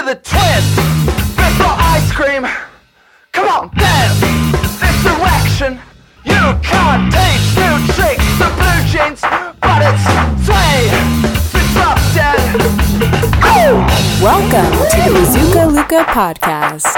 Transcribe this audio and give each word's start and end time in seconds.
to 0.00 0.06
the 0.06 0.14
twist. 0.14 0.76
Before 1.36 1.76
ice 1.76 2.12
cream. 2.12 2.46
Come 3.32 3.48
on, 3.48 3.70
dance. 3.76 4.20
This 4.80 5.02
direction. 5.04 5.78
You 6.24 6.42
can't 6.62 7.12
teach 7.12 7.46
new 7.60 7.76
tricks 7.94 8.28
to 8.40 8.48
blue 8.56 8.80
jeans, 8.88 9.20
but 9.60 9.80
it's 9.84 10.04
sway. 10.46 10.88
Disruption. 11.52 12.36
Oh! 13.44 13.72
Welcome 14.22 14.72
to 14.90 14.96
the 15.04 15.18
Bazooka 15.18 15.66
Luca 15.66 16.04
podcast. 16.10 16.94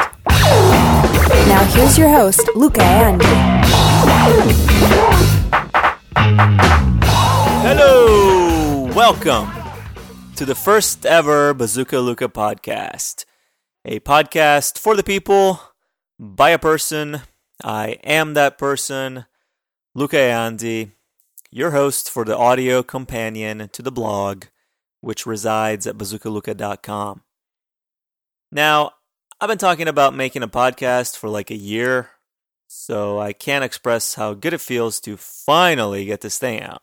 Now 1.49 1.65
here's 1.73 1.99
your 1.99 2.09
host, 2.09 2.43
Luca 2.55 2.83
Andy. 2.83 3.27
Hello, 7.65 8.85
welcome 8.95 9.62
to 10.37 10.47
the 10.47 10.55
first 10.55 11.05
ever 11.05 11.53
Bazooka 11.53 11.99
Luca 11.99 12.29
podcast, 12.29 13.25
a 13.85 14.01
podcast 14.01 14.79
for 14.79 14.97
the 14.97 15.03
people 15.03 15.61
by 16.19 16.51
a 16.51 16.59
person. 16.59 17.21
I 17.63 17.99
am 18.03 18.35
that 18.35 18.57
person, 18.57 19.27
Luca 19.95 20.19
Andy, 20.19 20.93
your 21.51 21.73
host 21.73 22.09
for 22.09 22.25
the 22.25 22.37
audio 22.37 22.83
companion 22.83 23.69
to 23.73 23.83
the 23.83 23.93
blog, 23.93 24.47
which 25.01 25.27
resides 25.27 25.87
at 25.87 25.99
bazookaluca.com. 25.99 27.23
Now, 28.51 28.93
I've 29.41 29.49
been 29.49 29.59
talking 29.59 29.89
about 29.89 30.15
making 30.15 30.43
a 30.43 30.49
podcast 30.49 31.17
for 31.17 31.29
like 31.29 31.51
a 31.51 31.57
year, 31.57 32.11
so 32.69 33.19
I 33.19 33.33
can't 33.33 33.65
express 33.65 34.15
how 34.15 34.35
good 34.35 34.55
it 34.55 34.61
feels 34.61 34.99
to 35.01 35.17
finally 35.17 36.07
get 36.07 36.23
this 36.23 36.39
thing 36.39 36.63
out. 36.63 36.83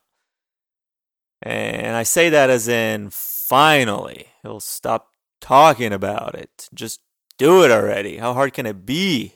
And 1.42 1.96
I 1.96 2.02
say 2.02 2.28
that 2.28 2.50
as 2.50 2.68
in 2.68 3.08
finally. 3.10 4.28
He'll 4.42 4.60
stop 4.60 5.08
talking 5.40 5.92
about 5.92 6.34
it. 6.34 6.68
Just 6.74 7.00
do 7.38 7.64
it 7.64 7.70
already. 7.70 8.18
How 8.18 8.34
hard 8.34 8.52
can 8.52 8.66
it 8.66 8.84
be? 8.84 9.34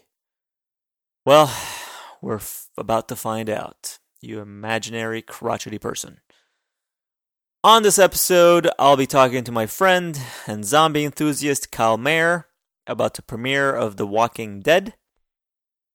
Well, 1.24 1.52
we're 2.22 2.36
f- 2.36 2.68
about 2.76 3.08
to 3.08 3.16
find 3.16 3.48
out, 3.48 3.98
you 4.20 4.40
imaginary 4.40 5.22
crotchety 5.22 5.78
person. 5.78 6.20
On 7.62 7.82
this 7.82 7.98
episode, 7.98 8.68
I'll 8.78 8.98
be 8.98 9.06
talking 9.06 9.42
to 9.44 9.52
my 9.52 9.64
friend 9.64 10.20
and 10.46 10.66
zombie 10.66 11.06
enthusiast 11.06 11.72
Kyle 11.72 11.96
Mayer 11.96 12.46
about 12.86 13.14
the 13.14 13.22
premiere 13.22 13.74
of 13.74 13.96
The 13.96 14.06
Walking 14.06 14.60
Dead. 14.60 14.94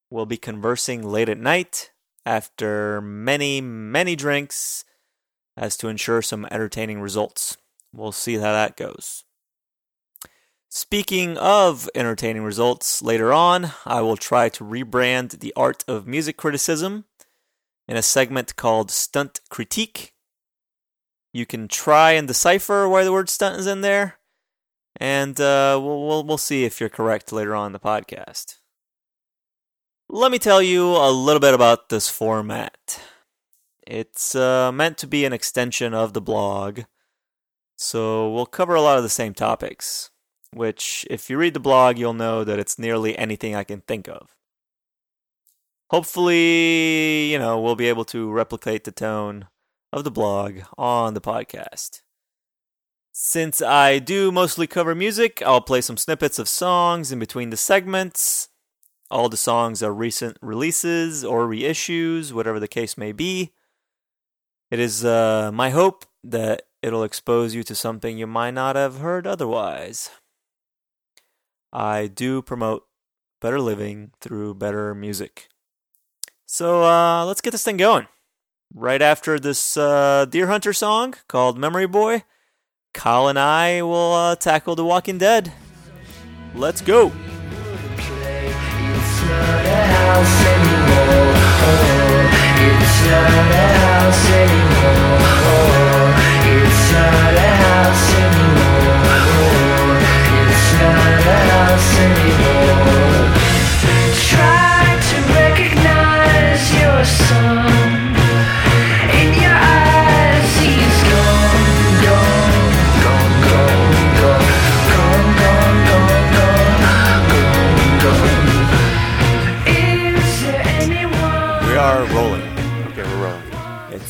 We'll 0.09 0.25
be 0.25 0.37
conversing 0.37 1.03
late 1.03 1.29
at 1.29 1.37
night 1.37 1.91
after 2.25 3.01
many, 3.01 3.61
many 3.61 4.15
drinks 4.15 4.83
as 5.59 5.75
to 5.77 5.89
ensure 5.89 6.21
some 6.21 6.47
entertaining 6.49 7.01
results. 7.01 7.57
We'll 7.93 8.13
see 8.13 8.35
how 8.35 8.53
that 8.53 8.77
goes. 8.77 9.25
Speaking 10.69 11.37
of 11.37 11.89
entertaining 11.93 12.43
results, 12.43 13.01
later 13.01 13.33
on, 13.33 13.71
I 13.85 14.01
will 14.01 14.17
try 14.17 14.49
to 14.49 14.63
rebrand 14.63 15.39
the 15.39 15.51
art 15.55 15.83
of 15.87 16.07
music 16.07 16.37
criticism 16.37 17.05
in 17.87 17.97
a 17.97 18.01
segment 18.01 18.55
called 18.55 18.89
Stunt 18.89 19.41
Critique. 19.49 20.13
You 21.33 21.45
can 21.45 21.67
try 21.67 22.11
and 22.11 22.27
decipher 22.27 22.87
why 22.87 23.03
the 23.03 23.11
word 23.11 23.29
stunt 23.29 23.59
is 23.59 23.67
in 23.67 23.81
there, 23.81 24.19
and 24.95 25.39
uh, 25.41 25.79
we'll, 25.81 26.07
we'll, 26.07 26.23
we'll 26.23 26.37
see 26.37 26.63
if 26.63 26.79
you're 26.79 26.87
correct 26.87 27.31
later 27.31 27.55
on 27.55 27.67
in 27.67 27.73
the 27.73 27.79
podcast. 27.79 28.55
Let 30.07 30.31
me 30.31 30.39
tell 30.39 30.61
you 30.61 30.85
a 30.85 31.11
little 31.11 31.39
bit 31.39 31.53
about 31.53 31.89
this 31.89 32.09
format. 32.09 33.01
It's 33.89 34.35
uh, 34.35 34.71
meant 34.71 34.99
to 34.99 35.07
be 35.07 35.25
an 35.25 35.33
extension 35.33 35.95
of 35.95 36.13
the 36.13 36.21
blog, 36.21 36.81
so 37.75 38.31
we'll 38.31 38.45
cover 38.45 38.75
a 38.75 38.83
lot 38.83 38.97
of 38.97 39.03
the 39.03 39.09
same 39.09 39.33
topics, 39.33 40.11
which, 40.53 41.07
if 41.09 41.27
you 41.27 41.39
read 41.39 41.55
the 41.55 41.59
blog, 41.59 41.97
you'll 41.97 42.13
know 42.13 42.43
that 42.43 42.59
it's 42.59 42.77
nearly 42.77 43.17
anything 43.17 43.55
I 43.55 43.63
can 43.63 43.81
think 43.81 44.07
of. 44.07 44.35
Hopefully, 45.89 47.31
you 47.31 47.39
know, 47.39 47.59
we'll 47.59 47.75
be 47.75 47.89
able 47.89 48.05
to 48.05 48.29
replicate 48.29 48.83
the 48.83 48.91
tone 48.91 49.47
of 49.91 50.03
the 50.03 50.11
blog 50.11 50.59
on 50.77 51.15
the 51.15 51.21
podcast. 51.21 52.01
Since 53.11 53.59
I 53.59 53.97
do 53.97 54.31
mostly 54.31 54.67
cover 54.67 54.93
music, 54.93 55.41
I'll 55.43 55.61
play 55.61 55.81
some 55.81 55.97
snippets 55.97 56.37
of 56.37 56.47
songs 56.47 57.11
in 57.11 57.17
between 57.17 57.49
the 57.49 57.57
segments. 57.57 58.49
All 59.09 59.29
the 59.29 59.35
songs 59.35 59.81
are 59.81 59.91
recent 59.91 60.37
releases 60.43 61.25
or 61.25 61.47
reissues, 61.47 62.31
whatever 62.31 62.59
the 62.59 62.67
case 62.67 62.95
may 62.95 63.11
be. 63.11 63.53
It 64.71 64.79
is 64.79 65.03
uh, 65.03 65.51
my 65.53 65.71
hope 65.71 66.05
that 66.23 66.63
it'll 66.81 67.03
expose 67.03 67.55
you 67.55 67.63
to 67.63 67.75
something 67.75 68.17
you 68.17 68.27
might 68.27 68.53
not 68.53 68.75
have 68.75 68.99
heard 68.99 69.25
otherwise. 69.25 70.11
I 71.73 72.07
do 72.07 72.41
promote 72.41 72.85
better 73.41 73.59
living 73.59 74.11
through 74.21 74.55
better 74.55 74.93
music. 74.93 75.49
So 76.45 76.83
uh, 76.83 77.25
let's 77.25 77.41
get 77.41 77.51
this 77.51 77.63
thing 77.63 77.77
going. 77.77 78.07
Right 78.73 79.01
after 79.01 79.39
this 79.39 79.75
uh, 79.75 80.27
Deerhunter 80.29 80.75
song 80.75 81.15
called 81.27 81.57
Memory 81.57 81.87
Boy, 81.87 82.23
Kyle 82.93 83.27
and 83.27 83.39
I 83.39 83.81
will 83.81 84.13
uh, 84.13 84.35
tackle 84.35 84.75
The 84.75 84.85
Walking 84.85 85.17
Dead. 85.17 85.51
Let's 86.53 86.81
go! 86.81 87.11
anymore. 94.01 94.69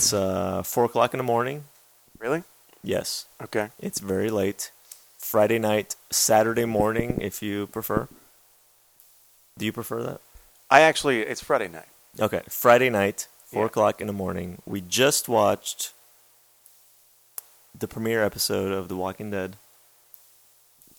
It's 0.10 0.14
uh, 0.16 0.64
4 0.64 0.86
o'clock 0.86 1.14
in 1.14 1.20
the 1.20 1.24
morning. 1.24 1.66
Really? 2.18 2.42
Yes, 2.82 3.28
Okay. 3.44 3.70
it's 3.80 4.00
very 4.00 4.32
late. 4.32 4.72
Friday 5.20 5.60
night, 5.60 5.96
Saturday 6.10 6.66
morning, 6.66 7.20
if 7.22 7.44
you 7.44 7.68
prefer. 7.68 8.08
Do 9.56 9.66
you 9.68 9.72
prefer 9.72 10.02
that? 10.02 10.22
I 10.72 10.82
actually, 10.82 11.22
it's 11.22 11.42
Friday 11.44 11.68
night. 11.68 11.86
Okay, 12.20 12.42
Friday 12.50 12.90
night, 12.90 13.28
four 13.46 13.62
Yeah. 13.64 13.66
o'clock 13.68 14.02
in 14.02 14.08
the 14.08 14.14
morning. 14.14 14.64
We 14.66 14.82
just 14.82 15.30
watched 15.30 15.94
the 17.78 17.88
premiere 17.88 18.24
episode 18.26 18.72
of 18.72 18.88
The 18.88 18.96
Walking 18.96 19.30
Dead 19.30 19.58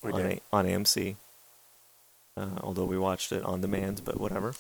We 0.05 0.13
on. 0.13 0.21
A- 0.21 0.41
on 0.53 0.67
AMC. 0.67 1.17
Uh, 2.37 2.61
although 2.63 2.85
we 2.85 2.97
watched 2.97 3.33
it 3.33 3.43
on 3.43 3.61
demand, 3.61 4.03
but 4.05 4.21
whatever. 4.21 4.55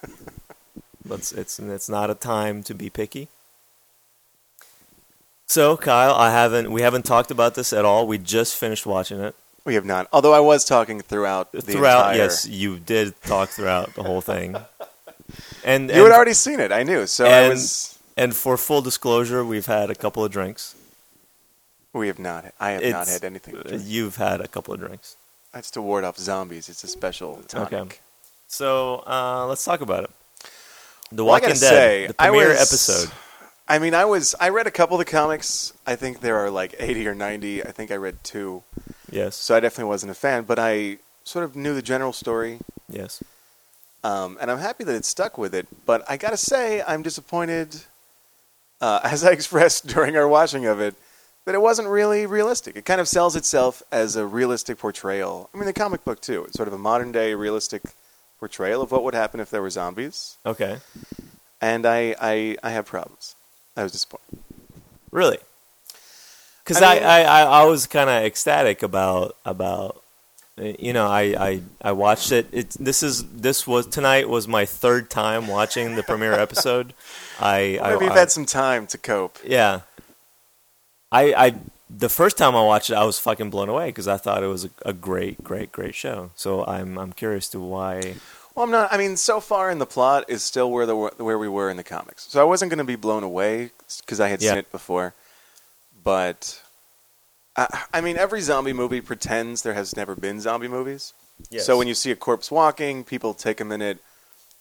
but 1.04 1.30
it's 1.36 1.58
it's 1.58 1.88
not 1.90 2.08
a 2.08 2.14
time 2.14 2.62
to 2.62 2.74
be 2.74 2.88
picky. 2.88 3.28
So 5.52 5.76
Kyle, 5.76 6.14
I 6.14 6.30
haven't 6.30 6.72
we 6.72 6.80
haven't 6.82 7.04
talked 7.04 7.30
about 7.30 7.54
this 7.54 7.72
at 7.74 7.84
all. 7.84 8.06
We 8.06 8.16
just 8.18 8.56
finished 8.56 8.86
watching 8.86 9.20
it. 9.20 9.34
We 9.66 9.74
have 9.74 9.84
not. 9.84 10.08
Although 10.12 10.32
I 10.32 10.40
was 10.40 10.64
talking 10.64 11.00
throughout 11.02 11.52
the 11.52 11.60
throughout, 11.60 12.12
entire. 12.12 12.16
yes, 12.16 12.46
you 12.48 12.78
did 12.78 13.14
talk 13.22 13.50
throughout 13.50 13.94
the 13.94 14.02
whole 14.02 14.20
thing. 14.22 14.56
And 15.64 15.88
You 15.90 16.02
had 16.02 16.12
already 16.12 16.34
seen 16.34 16.58
it. 16.60 16.72
I 16.72 16.82
knew. 16.82 17.06
So 17.06 17.24
I 17.24 17.28
and- 17.42 17.50
was. 17.52 17.98
And 18.16 18.34
for 18.36 18.56
full 18.58 18.82
disclosure, 18.82 19.42
we've 19.44 19.64
had 19.78 19.88
a 19.90 19.94
couple 19.94 20.22
of 20.24 20.30
drinks. 20.30 20.74
We 21.94 22.08
have 22.08 22.18
not. 22.18 22.52
I 22.60 22.70
have 22.72 22.82
not 22.98 23.08
had 23.08 23.24
anything. 23.24 23.56
You've 23.84 24.16
had 24.16 24.40
a 24.42 24.48
couple 24.48 24.74
of 24.74 24.80
drinks. 24.80 25.16
That's 25.54 25.70
to 25.72 25.80
ward 25.80 26.04
off 26.04 26.18
zombies. 26.18 26.68
It's 26.68 26.84
a 26.84 26.88
special 26.88 27.40
tonic. 27.48 27.72
Okay. 27.72 27.96
So 28.48 29.02
uh, 29.06 29.46
let's 29.48 29.64
talk 29.64 29.80
about 29.80 30.04
it. 30.04 30.10
The 31.10 31.24
Well, 31.24 31.34
I 31.34 31.40
Walking 31.40 31.48
Dead, 31.50 31.56
say, 31.56 32.06
the 32.08 32.14
I 32.18 32.28
premiere 32.28 32.48
was- 32.48 32.60
episode. 32.68 33.10
I 33.72 33.78
mean, 33.78 33.94
I 33.94 34.04
was. 34.04 34.34
I 34.38 34.50
read 34.50 34.66
a 34.66 34.70
couple 34.70 34.96
of 35.00 35.04
the 35.04 35.10
comics. 35.10 35.72
I 35.86 35.96
think 35.96 36.20
there 36.20 36.36
are 36.36 36.50
like 36.50 36.74
eighty 36.78 37.06
or 37.08 37.14
ninety. 37.14 37.62
I 37.64 37.72
think 37.72 37.90
I 37.90 37.96
read 37.96 38.22
two. 38.22 38.62
Yes, 39.10 39.36
So 39.36 39.54
I 39.54 39.60
definitely 39.60 39.88
wasn't 39.88 40.12
a 40.12 40.14
fan, 40.14 40.44
but 40.44 40.58
I 40.58 40.98
sort 41.24 41.44
of 41.46 41.56
knew 41.56 41.74
the 41.74 41.82
general 41.82 42.12
story. 42.12 42.60
yes. 42.88 43.22
Um, 44.04 44.36
and 44.40 44.50
I'm 44.50 44.58
happy 44.58 44.84
that 44.84 44.94
it 44.94 45.04
stuck 45.04 45.38
with 45.38 45.54
it. 45.54 45.66
But 45.86 46.04
I 46.08 46.16
gotta 46.16 46.36
say, 46.36 46.82
I'm 46.82 47.02
disappointed, 47.02 47.80
uh, 48.80 49.00
as 49.04 49.24
I 49.24 49.30
expressed 49.30 49.86
during 49.86 50.16
our 50.16 50.28
watching 50.28 50.66
of 50.66 50.80
it, 50.80 50.94
that 51.44 51.54
it 51.54 51.62
wasn't 51.62 51.88
really 51.88 52.26
realistic. 52.26 52.76
It 52.76 52.84
kind 52.84 53.00
of 53.00 53.08
sells 53.08 53.36
itself 53.36 53.82
as 53.92 54.16
a 54.16 54.26
realistic 54.26 54.78
portrayal. 54.78 55.48
I 55.54 55.56
mean, 55.56 55.66
the 55.66 55.72
comic 55.72 56.04
book 56.04 56.20
too. 56.20 56.44
It's 56.44 56.54
sort 56.56 56.68
of 56.68 56.74
a 56.74 56.78
modern 56.78 57.10
day 57.12 57.34
realistic 57.34 57.82
portrayal 58.38 58.82
of 58.82 58.90
what 58.92 59.02
would 59.04 59.14
happen 59.14 59.40
if 59.40 59.48
there 59.50 59.62
were 59.62 59.70
zombies. 59.70 60.36
Okay. 60.44 60.78
And 61.60 61.86
I, 61.86 62.14
I, 62.20 62.56
I 62.62 62.70
have 62.70 62.86
problems. 62.86 63.34
I 63.76 63.82
was 63.82 63.92
disappointed. 63.92 64.38
Really? 65.10 65.38
Because 66.64 66.80
I 66.82 66.92
I, 66.92 66.94
mean- 66.94 67.04
I, 67.04 67.22
I, 67.22 67.42
I 67.42 67.64
was 67.64 67.86
kind 67.86 68.08
of 68.10 68.22
ecstatic 68.24 68.82
about 68.82 69.36
about 69.44 70.02
You 70.56 70.92
know, 70.92 71.06
I, 71.08 71.22
I, 71.48 71.60
I 71.80 71.92
watched 71.92 72.30
it. 72.32 72.46
It 72.52 72.70
this 72.78 73.02
is 73.02 73.24
this 73.32 73.66
was 73.66 73.86
tonight 73.86 74.28
was 74.28 74.46
my 74.46 74.64
third 74.66 75.10
time 75.10 75.48
watching 75.48 75.96
the 75.96 76.02
premiere 76.02 76.34
episode. 76.34 76.92
I 77.40 77.78
I, 77.82 77.92
Maybe 77.94 78.04
you've 78.06 78.14
I- 78.14 78.18
had 78.20 78.30
some 78.30 78.46
time 78.46 78.86
to 78.88 78.98
cope. 78.98 79.38
yeah. 79.44 79.80
I 81.10 81.34
I 81.46 81.54
the 81.94 82.08
first 82.08 82.38
time 82.38 82.54
I 82.56 82.62
watched 82.62 82.88
it, 82.90 82.94
I 82.94 83.04
was 83.04 83.18
fucking 83.18 83.50
blown 83.50 83.68
away 83.68 83.86
because 83.88 84.08
I 84.08 84.16
thought 84.16 84.42
it 84.42 84.46
was 84.46 84.64
a, 84.64 84.70
a 84.86 84.92
great, 84.94 85.42
great, 85.44 85.72
great 85.72 85.94
show. 85.94 86.30
So 86.36 86.64
I'm 86.64 86.98
I'm 86.98 87.12
curious 87.12 87.48
to 87.50 87.60
why. 87.60 88.14
Well, 88.54 88.64
I'm 88.64 88.70
not. 88.70 88.92
I 88.92 88.98
mean, 88.98 89.16
so 89.16 89.40
far 89.40 89.70
in 89.70 89.78
the 89.78 89.86
plot 89.86 90.24
is 90.28 90.42
still 90.42 90.70
where 90.70 90.86
the 90.86 90.94
where 90.96 91.38
we 91.38 91.48
were 91.48 91.70
in 91.70 91.76
the 91.76 91.84
comics. 91.84 92.26
So 92.28 92.40
I 92.40 92.44
wasn't 92.44 92.70
going 92.70 92.78
to 92.78 92.84
be 92.84 92.96
blown 92.96 93.22
away 93.22 93.70
because 94.00 94.20
I 94.20 94.28
had 94.28 94.42
Yeah. 94.42 94.50
seen 94.50 94.58
it 94.58 94.72
before. 94.72 95.14
But 96.04 96.60
I, 97.56 97.84
I 97.94 98.00
mean, 98.00 98.16
every 98.16 98.40
zombie 98.40 98.72
movie 98.72 99.00
pretends 99.00 99.62
there 99.62 99.74
has 99.74 99.96
never 99.96 100.14
been 100.14 100.40
zombie 100.40 100.68
movies. 100.68 101.14
So 101.58 101.76
when 101.76 101.88
you 101.88 101.94
see 101.94 102.10
a 102.12 102.16
corpse 102.16 102.50
walking, 102.52 103.02
people 103.04 103.34
take 103.34 103.60
a 103.60 103.64
minute. 103.64 103.98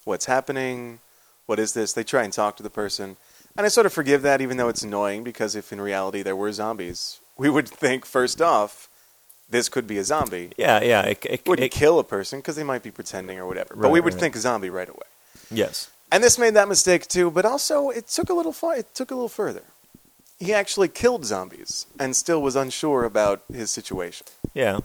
What's 0.03 0.25
happening? 0.25 0.99
What 1.45 1.59
is 1.59 1.73
this? 1.73 1.93
They 1.93 2.03
try 2.03 2.23
and 2.23 2.33
talk 2.33 2.57
to 2.57 2.63
the 2.63 2.69
person, 2.71 3.17
and 3.57 3.65
I 3.65 3.69
sort 3.69 3.85
of 3.85 3.93
forgive 3.93 4.21
that, 4.23 4.41
even 4.41 4.57
though 4.57 4.69
it's 4.69 4.81
annoying. 4.83 5.23
Because 5.23 5.55
if 5.55 5.71
in 5.73 5.79
reality 5.81 6.23
there 6.23 6.35
were 6.35 6.51
zombies, 6.51 7.19
we 7.38 7.49
would 7.49 7.67
think 7.67 8.05
first 8.05 8.41
off, 8.41 8.88
this 9.51 9.69
could 9.69 9.86
be 9.88 9.98
a 9.98 10.03
zombie 10.03 10.51
yeah, 10.57 10.81
yeah, 10.81 11.01
it, 11.03 11.25
it, 11.30 11.48
wouldn't 11.48 11.65
it- 11.65 11.71
kill 11.71 12.00
a 12.00 12.03
person 12.03 12.39
because 12.39 12.56
they 12.56 12.63
might 12.63 12.83
be 12.83 12.92
pretending 12.92 13.38
or 13.39 13.45
whatever. 13.45 13.75
but 13.75 13.92
we 13.92 14.00
would 14.01 14.13
right. 14.13 14.19
think 14.21 14.36
zombie 14.36 14.69
right 14.69 14.89
away. 14.89 15.07
yes, 15.51 15.89
And 16.12 16.24
this 16.24 16.38
made 16.38 16.53
that 16.56 16.68
mistake 16.68 17.07
too, 17.07 17.30
but 17.31 17.45
also 17.45 17.89
it 17.89 18.07
took 18.07 18.30
a 18.30 18.33
little 18.33 18.53
far. 18.53 18.75
It 18.75 18.94
took 18.94 19.12
a 19.12 19.15
little 19.15 19.30
further. 19.30 19.63
He 20.39 20.53
actually 20.53 20.88
killed 20.88 21.24
zombies 21.25 21.86
and 22.00 22.15
still 22.15 22.42
was 22.42 22.56
unsure 22.56 23.03
about 23.06 23.44
his 23.53 23.69
situation. 23.71 24.25
yeah, 24.56 24.80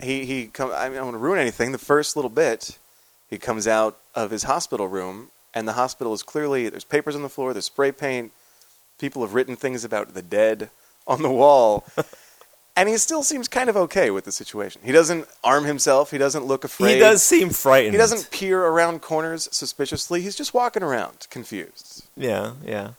He 0.00 0.26
he 0.26 0.46
come. 0.46 0.70
I, 0.72 0.88
mean, 0.88 0.94
I 0.98 1.00
don't 1.00 1.06
want 1.06 1.14
to 1.14 1.18
ruin 1.28 1.38
anything. 1.40 1.72
The 1.72 1.78
first 1.92 2.16
little 2.16 2.30
bit, 2.44 2.78
he 3.30 3.38
comes 3.38 3.66
out 3.66 3.98
of 4.14 4.30
his 4.30 4.42
hospital 4.44 4.86
room, 4.86 5.28
and 5.54 5.66
the 5.66 5.72
hospital 5.72 6.12
is 6.12 6.22
clearly 6.22 6.68
there's 6.68 6.84
papers 6.84 7.16
on 7.16 7.22
the 7.22 7.28
floor, 7.28 7.52
there's 7.54 7.64
spray 7.64 7.92
paint. 7.92 8.30
People 8.98 9.22
have 9.22 9.34
written 9.34 9.56
things 9.56 9.84
about 9.84 10.12
the 10.14 10.22
dead 10.22 10.70
on 11.06 11.22
the 11.22 11.30
wall. 11.30 11.84
And 12.78 12.88
he 12.88 12.96
still 12.96 13.22
seems 13.24 13.48
kind 13.48 13.68
of 13.68 13.76
okay 13.76 14.10
with 14.10 14.24
the 14.24 14.30
situation. 14.32 14.80
He 14.84 14.92
doesn't 14.92 15.26
arm 15.42 15.64
himself. 15.64 16.10
He 16.12 16.18
doesn't 16.18 16.44
look 16.44 16.62
afraid. 16.64 16.94
he 16.94 16.98
does 17.00 17.22
seem 17.22 17.50
frightened. 17.50 17.92
He 17.92 17.98
doesn't 17.98 18.30
peer 18.30 18.64
around 18.64 19.02
corners 19.02 19.48
suspiciously. 19.50 20.20
He's 20.22 20.36
just 20.36 20.54
walking 20.54 20.82
around, 20.84 21.26
confused. 21.28 22.04
Yeah, 22.16 22.52
yeah. 22.64 22.90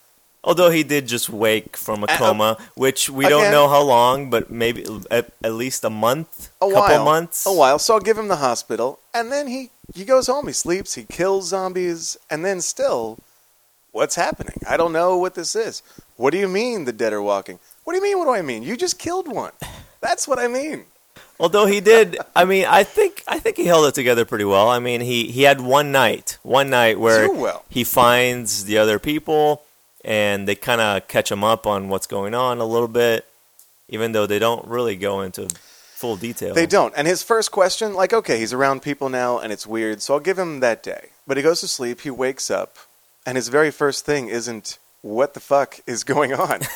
Although 0.43 0.69
he 0.69 0.83
did 0.83 1.07
just 1.07 1.29
wake 1.29 1.75
from 1.77 2.03
a 2.03 2.07
Uh, 2.07 2.17
coma, 2.17 2.57
which 2.75 3.09
we 3.09 3.25
again- 3.25 3.39
don't 3.39 3.51
know 3.51 3.67
how 3.69 3.81
long, 3.81 4.29
but 4.29 4.49
maybe 4.51 4.85
at, 5.11 5.31
at 5.43 5.53
least 5.53 5.83
a 5.85 5.89
month, 5.89 6.49
A 6.61 6.65
couple 6.67 6.81
while, 6.81 7.05
months. 7.05 7.45
a 7.45 7.51
while. 7.53 7.79
So 7.79 7.93
I'll 7.95 7.99
give 8.09 8.17
him 8.17 8.27
the 8.29 8.37
hospital, 8.37 8.99
and 9.13 9.31
then 9.31 9.47
he 9.47 9.69
he 9.95 10.03
goes 10.05 10.27
home. 10.27 10.47
He 10.47 10.53
sleeps. 10.53 10.93
He 10.95 11.03
kills 11.03 11.47
zombies, 11.49 12.15
and 12.29 12.45
then 12.45 12.61
still, 12.61 13.17
what's 13.91 14.15
happening? 14.15 14.59
I 14.67 14.77
don't 14.77 14.93
know 14.93 15.17
what 15.17 15.33
this 15.35 15.55
is. 15.55 15.81
What 16.15 16.31
do 16.31 16.37
you 16.37 16.47
mean 16.47 16.85
the 16.85 16.93
dead 16.93 17.11
are 17.13 17.21
walking? 17.21 17.59
What 17.89 17.93
do 17.93 17.97
you 17.97 18.03
mean? 18.03 18.19
What 18.19 18.25
do 18.25 18.35
I 18.35 18.43
mean? 18.43 18.61
You 18.61 18.77
just 18.77 18.99
killed 18.99 19.27
one. 19.27 19.51
That's 19.99 20.27
what 20.27 20.37
I 20.37 20.47
mean. 20.47 20.83
Although 21.39 21.65
he 21.65 21.79
did, 21.79 22.19
I 22.35 22.45
mean, 22.45 22.65
I 22.65 22.83
think 22.83 23.23
I 23.27 23.39
think 23.39 23.57
he 23.57 23.65
held 23.65 23.87
it 23.87 23.95
together 23.95 24.25
pretty 24.25 24.43
well. 24.45 24.69
I 24.69 24.77
mean, 24.77 25.01
he 25.01 25.31
he 25.31 25.41
had 25.41 25.59
one 25.59 25.91
night, 25.91 26.37
one 26.43 26.69
night 26.69 26.99
where 26.99 27.33
well. 27.33 27.65
he 27.67 27.83
finds 27.83 28.65
the 28.65 28.77
other 28.77 28.99
people, 28.99 29.63
and 30.05 30.47
they 30.47 30.53
kind 30.53 30.79
of 30.81 31.07
catch 31.07 31.31
him 31.31 31.43
up 31.43 31.65
on 31.65 31.89
what's 31.89 32.05
going 32.05 32.35
on 32.35 32.59
a 32.59 32.63
little 32.63 32.87
bit, 32.87 33.25
even 33.87 34.11
though 34.11 34.27
they 34.27 34.37
don't 34.37 34.67
really 34.67 34.95
go 34.95 35.21
into 35.21 35.49
full 35.95 36.15
detail. 36.15 36.53
They 36.53 36.67
don't. 36.67 36.93
And 36.95 37.07
his 37.07 37.23
first 37.23 37.49
question, 37.49 37.95
like, 37.95 38.13
okay, 38.13 38.37
he's 38.37 38.53
around 38.53 38.83
people 38.83 39.09
now, 39.09 39.39
and 39.39 39.51
it's 39.51 39.65
weird, 39.65 40.03
so 40.03 40.13
I'll 40.13 40.19
give 40.19 40.37
him 40.37 40.59
that 40.59 40.83
day. 40.83 41.09
But 41.25 41.37
he 41.37 41.43
goes 41.43 41.61
to 41.61 41.67
sleep. 41.67 42.01
He 42.01 42.11
wakes 42.11 42.51
up, 42.51 42.77
and 43.25 43.35
his 43.35 43.47
very 43.47 43.71
first 43.71 44.05
thing 44.05 44.27
isn't 44.27 44.77
what 45.01 45.33
the 45.33 45.39
fuck 45.39 45.79
is 45.87 46.03
going 46.03 46.35
on. 46.35 46.59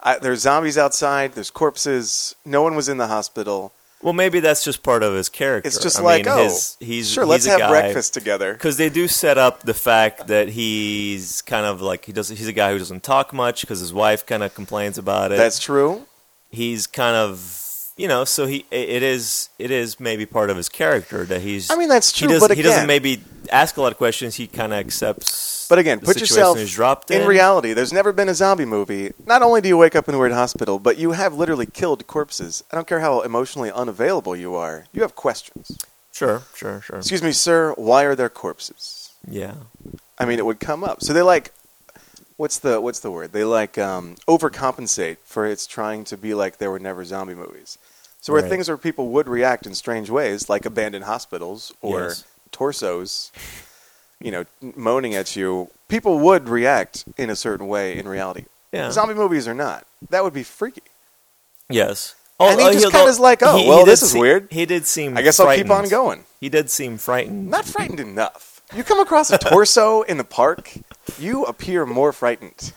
I, 0.00 0.18
there's 0.18 0.40
zombies 0.40 0.78
outside. 0.78 1.32
There's 1.32 1.50
corpses. 1.50 2.34
No 2.44 2.62
one 2.62 2.74
was 2.76 2.88
in 2.88 2.98
the 2.98 3.06
hospital. 3.08 3.72
Well, 4.02 4.12
maybe 4.12 4.40
that's 4.40 4.62
just 4.62 4.82
part 4.82 5.02
of 5.02 5.14
his 5.14 5.28
character. 5.28 5.66
It's 5.66 5.82
just 5.82 5.98
I 5.98 6.02
like, 6.02 6.26
mean, 6.26 6.34
oh, 6.34 6.44
his, 6.44 6.76
he's 6.80 7.10
sure, 7.10 7.24
he's 7.24 7.30
let's 7.30 7.46
have 7.46 7.58
guy- 7.58 7.70
breakfast 7.70 8.12
together. 8.14 8.52
because 8.52 8.76
they 8.76 8.90
do 8.90 9.08
set 9.08 9.38
up 9.38 9.62
the 9.62 9.74
fact 9.74 10.26
that 10.28 10.50
he's 10.50 11.40
kind 11.42 11.64
of 11.66 11.80
like 11.80 12.04
he 12.04 12.12
does. 12.12 12.28
He's 12.28 12.46
a 12.46 12.52
guy 12.52 12.72
who 12.72 12.78
doesn't 12.78 13.02
talk 13.02 13.32
much 13.32 13.62
because 13.62 13.80
his 13.80 13.92
wife 13.94 14.24
kind 14.26 14.42
of 14.42 14.54
complains 14.54 14.98
about 14.98 15.32
it. 15.32 15.38
That's 15.38 15.58
true. 15.58 16.04
he's 16.50 16.86
kind 16.86 17.16
of 17.16 17.38
you 17.96 18.08
know. 18.08 18.24
So 18.24 18.46
he 18.46 18.64
it 18.70 19.02
is 19.02 19.48
it 19.58 19.70
is 19.70 19.98
maybe 20.00 20.26
part 20.26 20.50
of 20.50 20.56
his 20.56 20.68
character 20.68 21.24
that 21.24 21.40
he's. 21.40 21.70
I 21.70 21.76
mean, 21.76 21.88
that's 21.88 22.12
he 22.16 22.26
true, 22.26 22.34
does- 22.34 22.46
but 22.48 22.56
he 22.56 22.62
doesn't 22.62 22.86
maybe 22.86 23.22
ask 23.50 23.76
a 23.76 23.82
lot 23.82 23.92
of 23.92 23.98
questions. 23.98 24.34
He 24.36 24.46
kind 24.46 24.72
of 24.72 24.78
accepts. 24.78 25.66
But 25.68 25.80
again, 25.80 25.98
put 25.98 26.20
yourself 26.20 26.56
in 26.58 27.22
in. 27.22 27.26
reality. 27.26 27.72
There's 27.72 27.92
never 27.92 28.12
been 28.12 28.28
a 28.28 28.34
zombie 28.34 28.64
movie. 28.64 29.12
Not 29.26 29.42
only 29.42 29.60
do 29.60 29.68
you 29.68 29.76
wake 29.76 29.96
up 29.96 30.08
in 30.08 30.14
a 30.14 30.18
weird 30.18 30.30
hospital, 30.32 30.78
but 30.78 30.96
you 30.96 31.10
have 31.12 31.34
literally 31.34 31.66
killed 31.66 32.06
corpses. 32.06 32.62
I 32.70 32.76
don't 32.76 32.86
care 32.86 33.00
how 33.00 33.22
emotionally 33.22 33.72
unavailable 33.72 34.36
you 34.36 34.54
are. 34.54 34.84
You 34.92 35.02
have 35.02 35.16
questions. 35.16 35.76
Sure, 36.12 36.42
sure, 36.54 36.80
sure. 36.82 36.98
Excuse 36.98 37.22
me, 37.22 37.32
sir. 37.32 37.74
Why 37.76 38.04
are 38.04 38.14
there 38.14 38.28
corpses? 38.28 39.10
Yeah, 39.28 39.54
I 40.18 40.24
mean, 40.24 40.38
it 40.38 40.46
would 40.46 40.60
come 40.60 40.84
up. 40.84 41.02
So 41.02 41.12
they 41.12 41.20
like, 41.22 41.52
what's 42.36 42.58
the 42.58 42.80
what's 42.80 43.00
the 43.00 43.10
word? 43.10 43.32
They 43.32 43.44
like 43.44 43.78
um, 43.78 44.16
overcompensate 44.28 45.18
for 45.24 45.46
it's 45.46 45.66
trying 45.66 46.04
to 46.04 46.16
be 46.16 46.34
like 46.34 46.58
there 46.58 46.70
were 46.70 46.78
never 46.78 47.04
zombie 47.04 47.34
movies. 47.34 47.78
So 48.20 48.32
where 48.32 48.42
Right. 48.42 48.48
things 48.50 48.68
where 48.68 48.76
people 48.76 49.08
would 49.10 49.28
react 49.28 49.66
in 49.66 49.74
strange 49.74 50.10
ways, 50.10 50.48
like 50.48 50.66
abandoned 50.66 51.04
hospitals 51.04 51.72
or 51.80 52.08
Yes. 52.08 52.24
torsos, 52.50 53.30
you 54.20 54.30
know, 54.32 54.44
moaning 54.74 55.14
at 55.14 55.36
you, 55.36 55.70
people 55.88 56.18
would 56.18 56.48
react 56.48 57.04
in 57.16 57.30
a 57.30 57.36
certain 57.36 57.68
way 57.68 57.96
in 57.98 58.08
reality. 58.08 58.46
yeah. 58.72 58.90
Zombie 58.90 59.14
movies 59.14 59.46
are 59.46 59.54
not. 59.54 59.86
That 60.10 60.24
would 60.24 60.32
be 60.34 60.42
freaky. 60.42 60.82
yes. 61.68 62.14
And 62.38 62.60
he 62.60 62.72
just 62.72 62.92
kinda 62.92 63.06
is 63.10 63.18
like, 63.18 63.42
oh, 63.42 63.56
he- 63.56 63.66
well, 63.68 63.78
he 63.78 63.84
this 63.86 64.02
is 64.02 64.12
weird. 64.14 64.48
He 64.50 64.66
did 64.66 64.86
seem. 64.86 65.16
I 65.16 65.22
guess 65.22 65.40
I'll 65.40 65.54
keep 65.56 65.70
on 65.70 65.88
going. 65.88 66.24
He 66.38 66.50
did 66.50 66.70
seem 66.70 66.98
frightened. 66.98 67.48
Not 67.50 67.64
frightened 67.64 67.98
enough. 67.98 68.55
You 68.74 68.82
come 68.84 69.00
across 69.00 69.30
a 69.30 69.38
torso 69.38 70.02
in 70.02 70.16
the 70.18 70.24
park, 70.24 70.72
you 71.18 71.44
appear 71.44 71.86
more 71.86 72.12
frightened. 72.12 72.72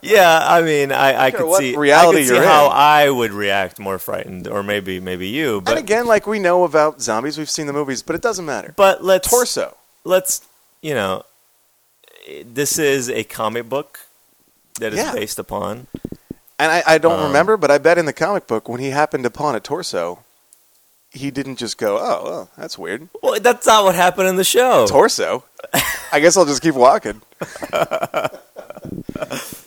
Yeah, 0.00 0.38
I 0.48 0.62
mean, 0.62 0.92
I, 0.92 1.26
I 1.26 1.30
could 1.32 1.46
what 1.46 1.58
see 1.58 1.74
reality 1.76 2.18
I 2.18 2.20
could 2.20 2.28
see 2.28 2.34
you're 2.34 2.44
how 2.44 2.66
in. 2.66 2.72
I 2.72 3.10
would 3.10 3.32
react 3.32 3.80
more 3.80 3.98
frightened, 3.98 4.46
or 4.46 4.62
maybe 4.62 5.00
maybe 5.00 5.26
you. 5.26 5.60
But 5.60 5.72
and 5.76 5.80
again, 5.80 6.06
like 6.06 6.26
we 6.28 6.38
know 6.38 6.62
about 6.62 7.00
zombies, 7.02 7.36
we've 7.36 7.50
seen 7.50 7.66
the 7.66 7.72
movies, 7.72 8.00
but 8.02 8.14
it 8.14 8.22
doesn't 8.22 8.46
matter. 8.46 8.72
but 8.76 9.02
let's 9.02 9.28
Torso. 9.28 9.76
let's 10.04 10.42
you 10.82 10.94
know, 10.94 11.24
this 12.44 12.78
is 12.78 13.10
a 13.10 13.24
comic 13.24 13.68
book 13.68 14.00
that 14.78 14.92
is 14.92 14.98
Yeah. 15.00 15.12
based 15.12 15.38
upon. 15.40 15.88
And 16.60 16.70
I, 16.72 16.82
I 16.86 16.98
don't 16.98 17.18
Um, 17.18 17.26
remember, 17.26 17.56
but 17.56 17.70
I 17.72 17.78
bet 17.78 17.98
in 17.98 18.06
the 18.06 18.12
comic 18.12 18.46
book, 18.46 18.68
when 18.68 18.78
he 18.80 18.90
happened 18.90 19.26
upon 19.26 19.56
a 19.56 19.60
torso, 19.60 20.20
he 21.16 21.30
didn't 21.30 21.56
just 21.56 21.78
go, 21.78 21.96
oh, 21.98 22.22
well, 22.24 22.50
that's 22.56 22.78
weird. 22.78 23.08
Well, 23.22 23.40
that's 23.40 23.66
not 23.66 23.84
what 23.84 23.94
happened 23.94 24.28
in 24.28 24.36
the 24.36 24.44
show. 24.44 24.86
Torso? 24.86 25.44
I 26.12 26.20
guess 26.20 26.36
I'll 26.36 26.44
just 26.46 26.62
keep 26.62 26.74
walking. 26.74 27.22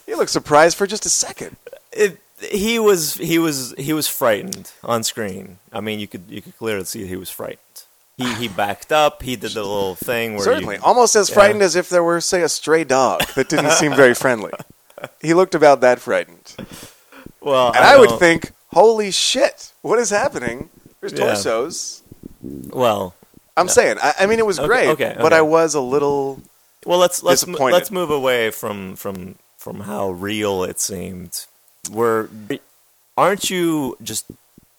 he 0.05 0.15
looked 0.15 0.31
surprised 0.31 0.77
for 0.77 0.87
just 0.87 1.05
a 1.05 1.09
second. 1.09 1.55
It, 1.91 2.19
he 2.39 2.79
was 2.79 3.15
he 3.15 3.37
was 3.39 3.73
he 3.77 3.91
was 3.93 4.07
frightened 4.07 4.71
on 4.83 5.03
screen. 5.03 5.57
I 5.73 5.81
mean, 5.81 5.99
you 5.99 6.07
could 6.07 6.23
you 6.29 6.41
could 6.41 6.57
clearly 6.57 6.85
see 6.85 7.05
he 7.05 7.17
was 7.17 7.29
frightened. 7.29 7.59
He 8.17 8.33
he 8.35 8.47
backed 8.47 8.91
up. 8.91 9.21
He 9.23 9.35
did 9.35 9.51
the 9.51 9.63
little 9.63 9.95
thing 9.95 10.35
where 10.35 10.43
Certainly. 10.43 10.75
you, 10.77 10.81
Almost 10.83 11.15
as 11.15 11.29
Yeah. 11.29 11.33
frightened 11.35 11.61
as 11.61 11.75
if 11.75 11.89
there 11.89 12.03
were, 12.03 12.21
say, 12.21 12.41
a 12.41 12.49
stray 12.49 12.83
dog 12.83 13.21
that 13.35 13.49
didn't 13.49 13.71
seem 13.71 13.93
very 13.95 14.13
friendly. 14.13 14.51
He 15.21 15.33
looked 15.33 15.55
about 15.55 15.79
that 15.79 15.99
frightened. 16.01 16.57
well, 17.39 17.67
And 17.67 17.77
I, 17.85 17.97
would 17.97 18.19
think, 18.19 18.51
holy 18.73 19.11
shit, 19.11 19.71
what 19.81 19.97
is 19.97 20.09
happening? 20.09 20.69
There's 21.01 21.13
Yeah. 21.13 21.19
torsos. 21.33 22.01
well. 22.41 23.15
I'm 23.57 23.67
saying, 23.67 23.97
I, 24.01 24.13
I 24.21 24.25
mean, 24.25 24.39
it 24.39 24.45
was 24.45 24.57
Okay, 24.59 24.67
great, 24.67 24.87
okay, 24.89 25.13
but 25.17 25.33
okay. 25.33 25.35
I 25.37 25.41
was 25.41 25.73
a 25.75 25.81
little. 25.81 26.41
Well, 26.85 26.97
let's 26.99 27.21
let's 27.23 27.45
mo- 27.45 27.51
Disappointed. 27.53 27.73
let's 27.73 27.91
move 27.91 28.09
away 28.09 28.51
from 28.51 28.95
from 28.95 29.35
from 29.57 29.81
how 29.81 30.11
real 30.11 30.63
it 30.63 30.79
seemed. 30.79 31.45
We're 31.91 32.29
aren't 33.17 33.49
you 33.49 33.97
just 34.01 34.25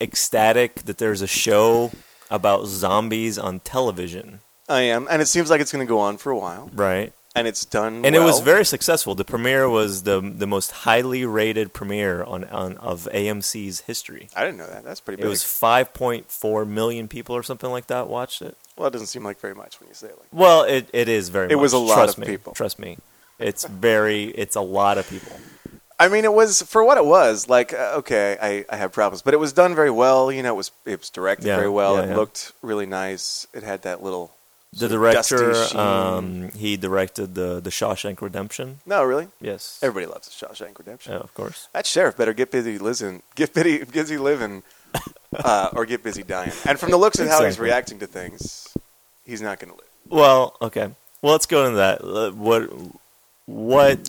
ecstatic 0.00 0.76
that 0.86 0.96
there's 0.96 1.20
a 1.20 1.26
show 1.26 1.90
about 2.30 2.66
zombies 2.66 3.38
on 3.38 3.60
television, 3.60 4.40
I 4.68 4.80
am, 4.82 5.06
and 5.10 5.20
it 5.20 5.26
seems 5.26 5.50
like 5.50 5.60
it's 5.60 5.72
going 5.72 5.84
to 5.86 5.88
go 5.88 5.98
on 5.98 6.16
for 6.16 6.30
a 6.32 6.38
while, 6.38 6.70
right? 6.72 7.12
And 7.36 7.46
it's 7.46 7.64
done. 7.64 8.04
And 8.04 8.14
it 8.16 8.20
was 8.20 8.40
very 8.40 8.64
successful. 8.64 9.14
The 9.14 9.24
premiere 9.24 9.68
was 9.68 10.02
the 10.02 10.20
the 10.20 10.46
most 10.46 10.70
highly 10.72 11.24
rated 11.24 11.72
premiere 11.72 12.22
on, 12.24 12.44
on 12.44 12.76
of 12.78 13.08
AMC's 13.12 13.80
history. 13.82 14.28
I 14.34 14.44
didn't 14.44 14.58
know 14.58 14.66
that. 14.66 14.84
That's 14.84 15.00
pretty 15.00 15.16
Big. 15.18 15.26
It 15.26 15.28
was 15.28 15.42
5.4 15.42 16.66
million 16.68 17.08
people 17.08 17.36
or 17.36 17.42
something 17.42 17.70
like 17.70 17.86
that 17.88 18.08
watched 18.08 18.42
it. 18.42 18.56
well, 18.76 18.88
it 18.88 18.92
doesn't 18.92 19.08
seem 19.08 19.22
like 19.24 19.38
very 19.40 19.54
much 19.54 19.80
when 19.80 19.88
you 19.88 19.94
say 19.94 20.08
it 20.08 20.18
like. 20.18 20.28
Well, 20.32 20.62
it, 20.64 20.88
it 20.92 21.08
is 21.08 21.28
very. 21.28 21.46
It 21.46 21.56
much. 21.56 21.62
was 21.62 21.72
a 21.72 21.78
lot 21.78 21.94
Trust 21.94 22.18
of 22.18 22.22
me. 22.22 22.26
people. 22.26 22.52
Trust 22.54 22.78
me. 22.78 22.98
It's 23.38 23.64
very. 23.64 24.24
It's 24.24 24.56
a 24.56 24.60
lot 24.60 24.98
of 24.98 25.08
people. 25.08 25.32
I 25.98 26.08
mean, 26.08 26.24
it 26.24 26.32
was 26.32 26.62
for 26.62 26.82
what 26.82 26.96
it 26.96 27.04
was. 27.04 27.48
Like, 27.48 27.74
uh, 27.74 27.96
okay, 27.98 28.38
I, 28.40 28.64
I 28.74 28.76
have 28.78 28.90
problems, 28.90 29.20
but 29.20 29.34
it 29.34 29.36
was 29.36 29.52
done 29.52 29.74
very 29.74 29.90
well. 29.90 30.32
You 30.32 30.42
know, 30.42 30.54
it 30.54 30.56
was 30.56 30.70
it 30.86 30.98
was 30.98 31.10
directed 31.10 31.46
Yeah, 31.46 31.56
very 31.56 31.68
well. 31.68 31.96
yeah, 31.96 32.04
it 32.04 32.08
yeah. 32.08 32.16
looked 32.16 32.52
really 32.62 32.86
nice. 32.86 33.46
It 33.52 33.62
had 33.62 33.82
that 33.82 34.02
little 34.02 34.32
The 34.72 34.88
sort 34.88 34.92
of 34.92 35.12
dusty 35.14 35.36
director, 35.36 35.78
um, 35.78 36.50
he 36.52 36.76
directed 36.76 37.34
the 37.34 37.60
the 37.60 37.70
Shawshank 37.70 38.20
Redemption. 38.22 38.78
no, 38.86 39.02
really, 39.02 39.28
Yes. 39.40 39.78
everybody 39.82 40.06
loves 40.06 40.28
the 40.28 40.46
Shawshank 40.46 40.78
Redemption. 40.78 41.12
Yeah, 41.12 41.18
of 41.18 41.34
course. 41.34 41.68
That 41.72 41.86
sheriff 41.86 42.16
better 42.16 42.32
get 42.32 42.50
busy 42.52 42.78
living, 42.78 43.22
get 43.34 43.52
busy, 43.52 43.82
busy 43.98 44.16
living, 44.18 44.62
uh, 45.36 45.70
or 45.74 45.86
get 45.86 46.04
busy 46.04 46.22
dying. 46.22 46.52
And 46.64 46.78
from 46.78 46.90
the 46.92 46.96
looks 46.98 47.18
of 47.18 47.26
how 47.28 47.44
he's 47.44 47.58
reacting 47.58 47.98
to 47.98 48.06
things, 48.06 48.68
he's 49.26 49.42
not 49.42 49.58
going 49.58 49.72
to 49.72 49.76
live. 49.76 49.88
Well, 50.08 50.56
okay. 50.62 50.90
Well, 51.20 51.32
let's 51.32 51.46
go 51.46 51.64
into 51.64 51.76
that. 51.78 52.02
Uh, 52.02 52.30
What 52.30 52.70
what 53.46 54.08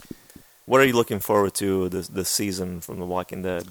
what 0.65 0.79
are 0.79 0.85
you 0.85 0.93
looking 0.93 1.19
forward 1.19 1.55
to 1.55 1.89
this 1.89 2.07
this 2.07 2.29
season 2.29 2.81
from 2.81 2.99
The 2.99 3.05
Walking 3.05 3.41
Dead? 3.41 3.65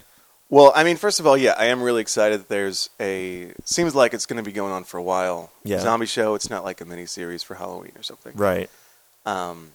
Well, 0.50 0.72
I 0.74 0.82
mean, 0.82 0.96
first 0.96 1.20
of 1.20 1.26
all, 1.28 1.36
yeah, 1.36 1.54
I 1.56 1.66
am 1.66 1.80
really 1.80 2.00
excited. 2.00 2.40
that 2.40 2.48
There's 2.48 2.90
a 2.98 3.52
seems 3.64 3.94
like 3.94 4.12
it's 4.14 4.26
going 4.26 4.36
to 4.42 4.42
be 4.42 4.52
going 4.52 4.72
on 4.72 4.82
for 4.84 4.98
a 4.98 5.02
while. 5.02 5.50
Yeah. 5.62 5.78
Zombie 5.78 6.06
show. 6.06 6.34
It's 6.34 6.50
not 6.50 6.64
like 6.64 6.80
a 6.80 6.84
mini 6.84 7.06
series 7.06 7.42
for 7.44 7.54
Halloween 7.54 7.92
or 7.96 8.02
something. 8.02 8.32
Right. 8.36 8.68
Um, 9.24 9.70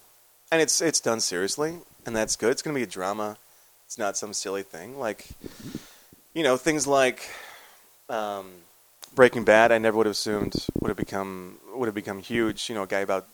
and 0.52 0.62
it's 0.62 0.82
it's 0.82 1.00
done 1.00 1.22
seriously, 1.22 1.78
and 2.06 2.14
that's 2.16 2.36
good. 2.36 2.52
It's 2.52 2.62
going 2.62 2.74
to 2.76 2.78
be 2.80 2.84
a 2.84 2.88
drama. 2.88 3.38
It's 3.86 3.98
not 3.98 4.18
some 4.18 4.34
silly 4.34 4.64
thing 4.64 5.00
like, 5.00 5.28
you 6.34 6.44
know, 6.44 6.58
things 6.58 6.86
like 6.88 7.30
um, 8.10 8.48
Breaking 9.14 9.44
Bad. 9.46 9.72
I 9.72 9.78
never 9.78 9.96
would 9.98 10.08
have 10.08 10.12
assumed 10.14 10.66
would 10.82 10.90
have 10.90 10.98
become 10.98 11.58
would 11.74 11.86
have 11.86 11.96
become 11.96 12.20
huge. 12.20 12.68
You 12.70 12.76
know, 12.76 12.84
a 12.84 12.88
guy 12.88 13.00
about 13.00 13.28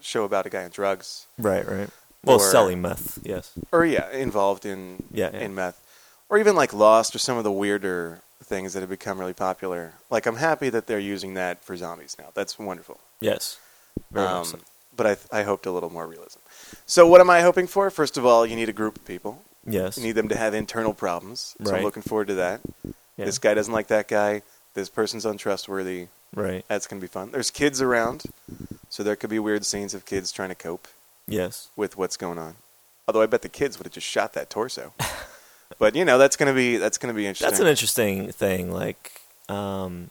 show 0.00 0.24
about 0.24 0.46
a 0.46 0.50
guy 0.50 0.64
on 0.64 0.70
drugs, 0.70 1.26
Right, 1.38 1.66
right. 1.68 1.88
Well, 2.24 2.36
Or- 2.36 2.50
selling 2.50 2.80
meth, 2.82 3.18
yes. 3.22 3.52
or 3.70 3.84
yeah, 3.84 4.10
involved 4.10 4.64
in 4.66 5.04
Yeah, 5.12 5.30
yeah. 5.32 5.40
in 5.40 5.54
meth, 5.54 5.78
or 6.28 6.38
even 6.38 6.56
like 6.56 6.72
Lost, 6.72 7.14
or 7.14 7.18
some 7.18 7.36
of 7.38 7.44
the 7.44 7.52
weirder 7.52 8.20
things 8.42 8.72
that 8.74 8.80
have 8.80 8.90
become 8.90 9.18
really 9.18 9.32
popular. 9.32 9.94
Like, 10.10 10.26
I'm 10.26 10.36
happy 10.36 10.68
that 10.70 10.86
they're 10.86 10.98
using 10.98 11.34
that 11.34 11.64
for 11.64 11.76
zombies 11.76 12.16
now. 12.18 12.26
That's 12.34 12.58
wonderful. 12.58 13.00
Yes. 13.20 13.58
Very 14.10 14.26
Um, 14.26 14.44
so. 14.44 14.58
but 14.96 15.06
I, 15.32 15.40
I 15.40 15.42
hoped 15.42 15.66
a 15.66 15.70
little 15.72 15.90
more 15.90 16.06
realism. 16.06 16.38
So, 16.86 17.06
what 17.06 17.20
am 17.20 17.30
I 17.30 17.40
hoping 17.40 17.66
for? 17.66 17.90
First 17.90 18.16
of 18.16 18.26
all, 18.26 18.46
you 18.46 18.54
need 18.56 18.68
a 18.68 18.72
group 18.74 18.96
of 18.96 19.04
people. 19.04 19.42
Yes. 19.66 19.96
You 19.98 20.04
need 20.04 20.12
them 20.12 20.28
to 20.28 20.36
have 20.36 20.54
internal 20.54 20.94
problems. 20.94 21.56
So, 21.64 21.70
Right. 21.72 21.78
I'm 21.78 21.84
looking 21.84 22.02
forward 22.02 22.28
to 22.28 22.34
that. 22.34 22.60
Yeah. 23.16 23.24
This 23.24 23.38
guy 23.38 23.54
doesn't 23.54 23.72
like 23.72 23.88
that 23.88 24.06
guy. 24.06 24.42
This 24.74 24.88
person's 24.88 25.24
untrustworthy. 25.24 26.08
Right. 26.34 26.64
That's 26.68 26.86
going 26.86 27.00
to 27.00 27.04
be 27.04 27.08
fun. 27.10 27.30
There's 27.30 27.50
kids 27.50 27.80
around, 27.80 28.24
so 28.90 29.02
there 29.02 29.16
could 29.16 29.30
be 29.30 29.38
weird 29.38 29.64
scenes 29.64 29.94
of 29.94 30.04
kids 30.04 30.30
trying 30.30 30.50
to 30.50 30.54
cope 30.54 30.86
Yes. 31.26 31.68
with 31.76 31.96
what's 31.96 32.16
going 32.18 32.38
on. 32.38 32.56
Although 33.08 33.22
I 33.22 33.26
bet 33.26 33.42
the 33.42 33.48
kids 33.48 33.78
would 33.78 33.86
have 33.86 33.94
just 33.94 34.06
shot 34.06 34.34
that 34.34 34.50
torso. 34.50 34.92
but 35.78 35.94
you 35.94 36.04
know, 36.04 36.18
that's 36.18 36.36
going 36.36 36.48
to 36.48 36.54
be 36.54 36.76
that's 36.76 36.98
to 36.98 37.12
be 37.12 37.26
interesting. 37.26 37.48
That's 37.50 37.60
an 37.60 37.66
interesting 37.66 38.32
thing. 38.32 38.70
Like, 38.72 39.20
um, 39.48 40.10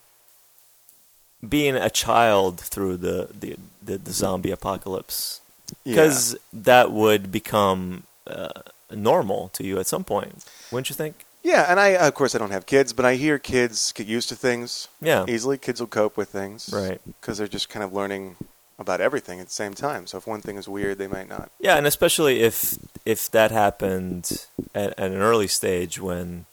being 1.47 1.75
a 1.75 1.89
child 1.89 2.59
through 2.59 2.97
the 2.97 3.29
the, 3.39 3.55
the, 3.83 3.97
the 3.97 4.11
zombie 4.11 4.51
apocalypse, 4.51 5.41
Yeah. 5.83 5.91
because 5.95 6.37
that 6.53 6.91
would 6.91 7.31
become 7.31 8.03
uh, 8.27 8.49
normal 8.91 9.49
to 9.53 9.63
you 9.65 9.79
at 9.79 9.87
some 9.87 10.03
point, 10.03 10.43
wouldn't 10.71 10.89
you 10.89 10.95
think? 10.95 11.25
Yeah, 11.43 11.65
and 11.69 11.79
I 11.79 11.89
of 11.89 12.13
course 12.15 12.33
I 12.33 12.39
don't 12.39 12.51
have 12.51 12.65
kids, 12.65 12.91
but 12.93 13.05
I 13.05 13.15
hear 13.15 13.37
kids 13.37 13.91
get 13.91 14.07
used 14.07 14.29
to 14.29 14.35
things 14.35 14.87
Yeah. 15.01 15.25
easily. 15.27 15.57
Kids 15.59 15.79
will 15.79 15.87
cope 15.87 16.17
with 16.17 16.29
things, 16.29 16.69
Right. 16.73 16.99
Because 17.05 17.37
they're 17.37 17.47
just 17.47 17.69
kind 17.69 17.83
of 17.83 17.93
learning 17.93 18.35
about 18.77 18.99
everything 19.01 19.39
at 19.39 19.47
the 19.47 19.53
same 19.53 19.73
time. 19.73 20.05
So 20.07 20.17
if 20.17 20.27
one 20.27 20.41
thing 20.41 20.57
is 20.57 20.67
weird, 20.67 20.97
they 20.97 21.07
might 21.07 21.29
not. 21.29 21.49
Yeah, 21.59 21.77
and 21.77 21.87
especially 21.87 22.41
if 22.41 22.77
if 23.05 23.29
that 23.31 23.51
happened 23.51 24.45
at, 24.73 24.91
at 24.99 25.11
an 25.11 25.21
early 25.21 25.47
stage 25.47 25.99
when 25.99 26.45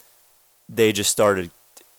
they 0.68 0.92
just 0.92 1.10
started 1.10 1.50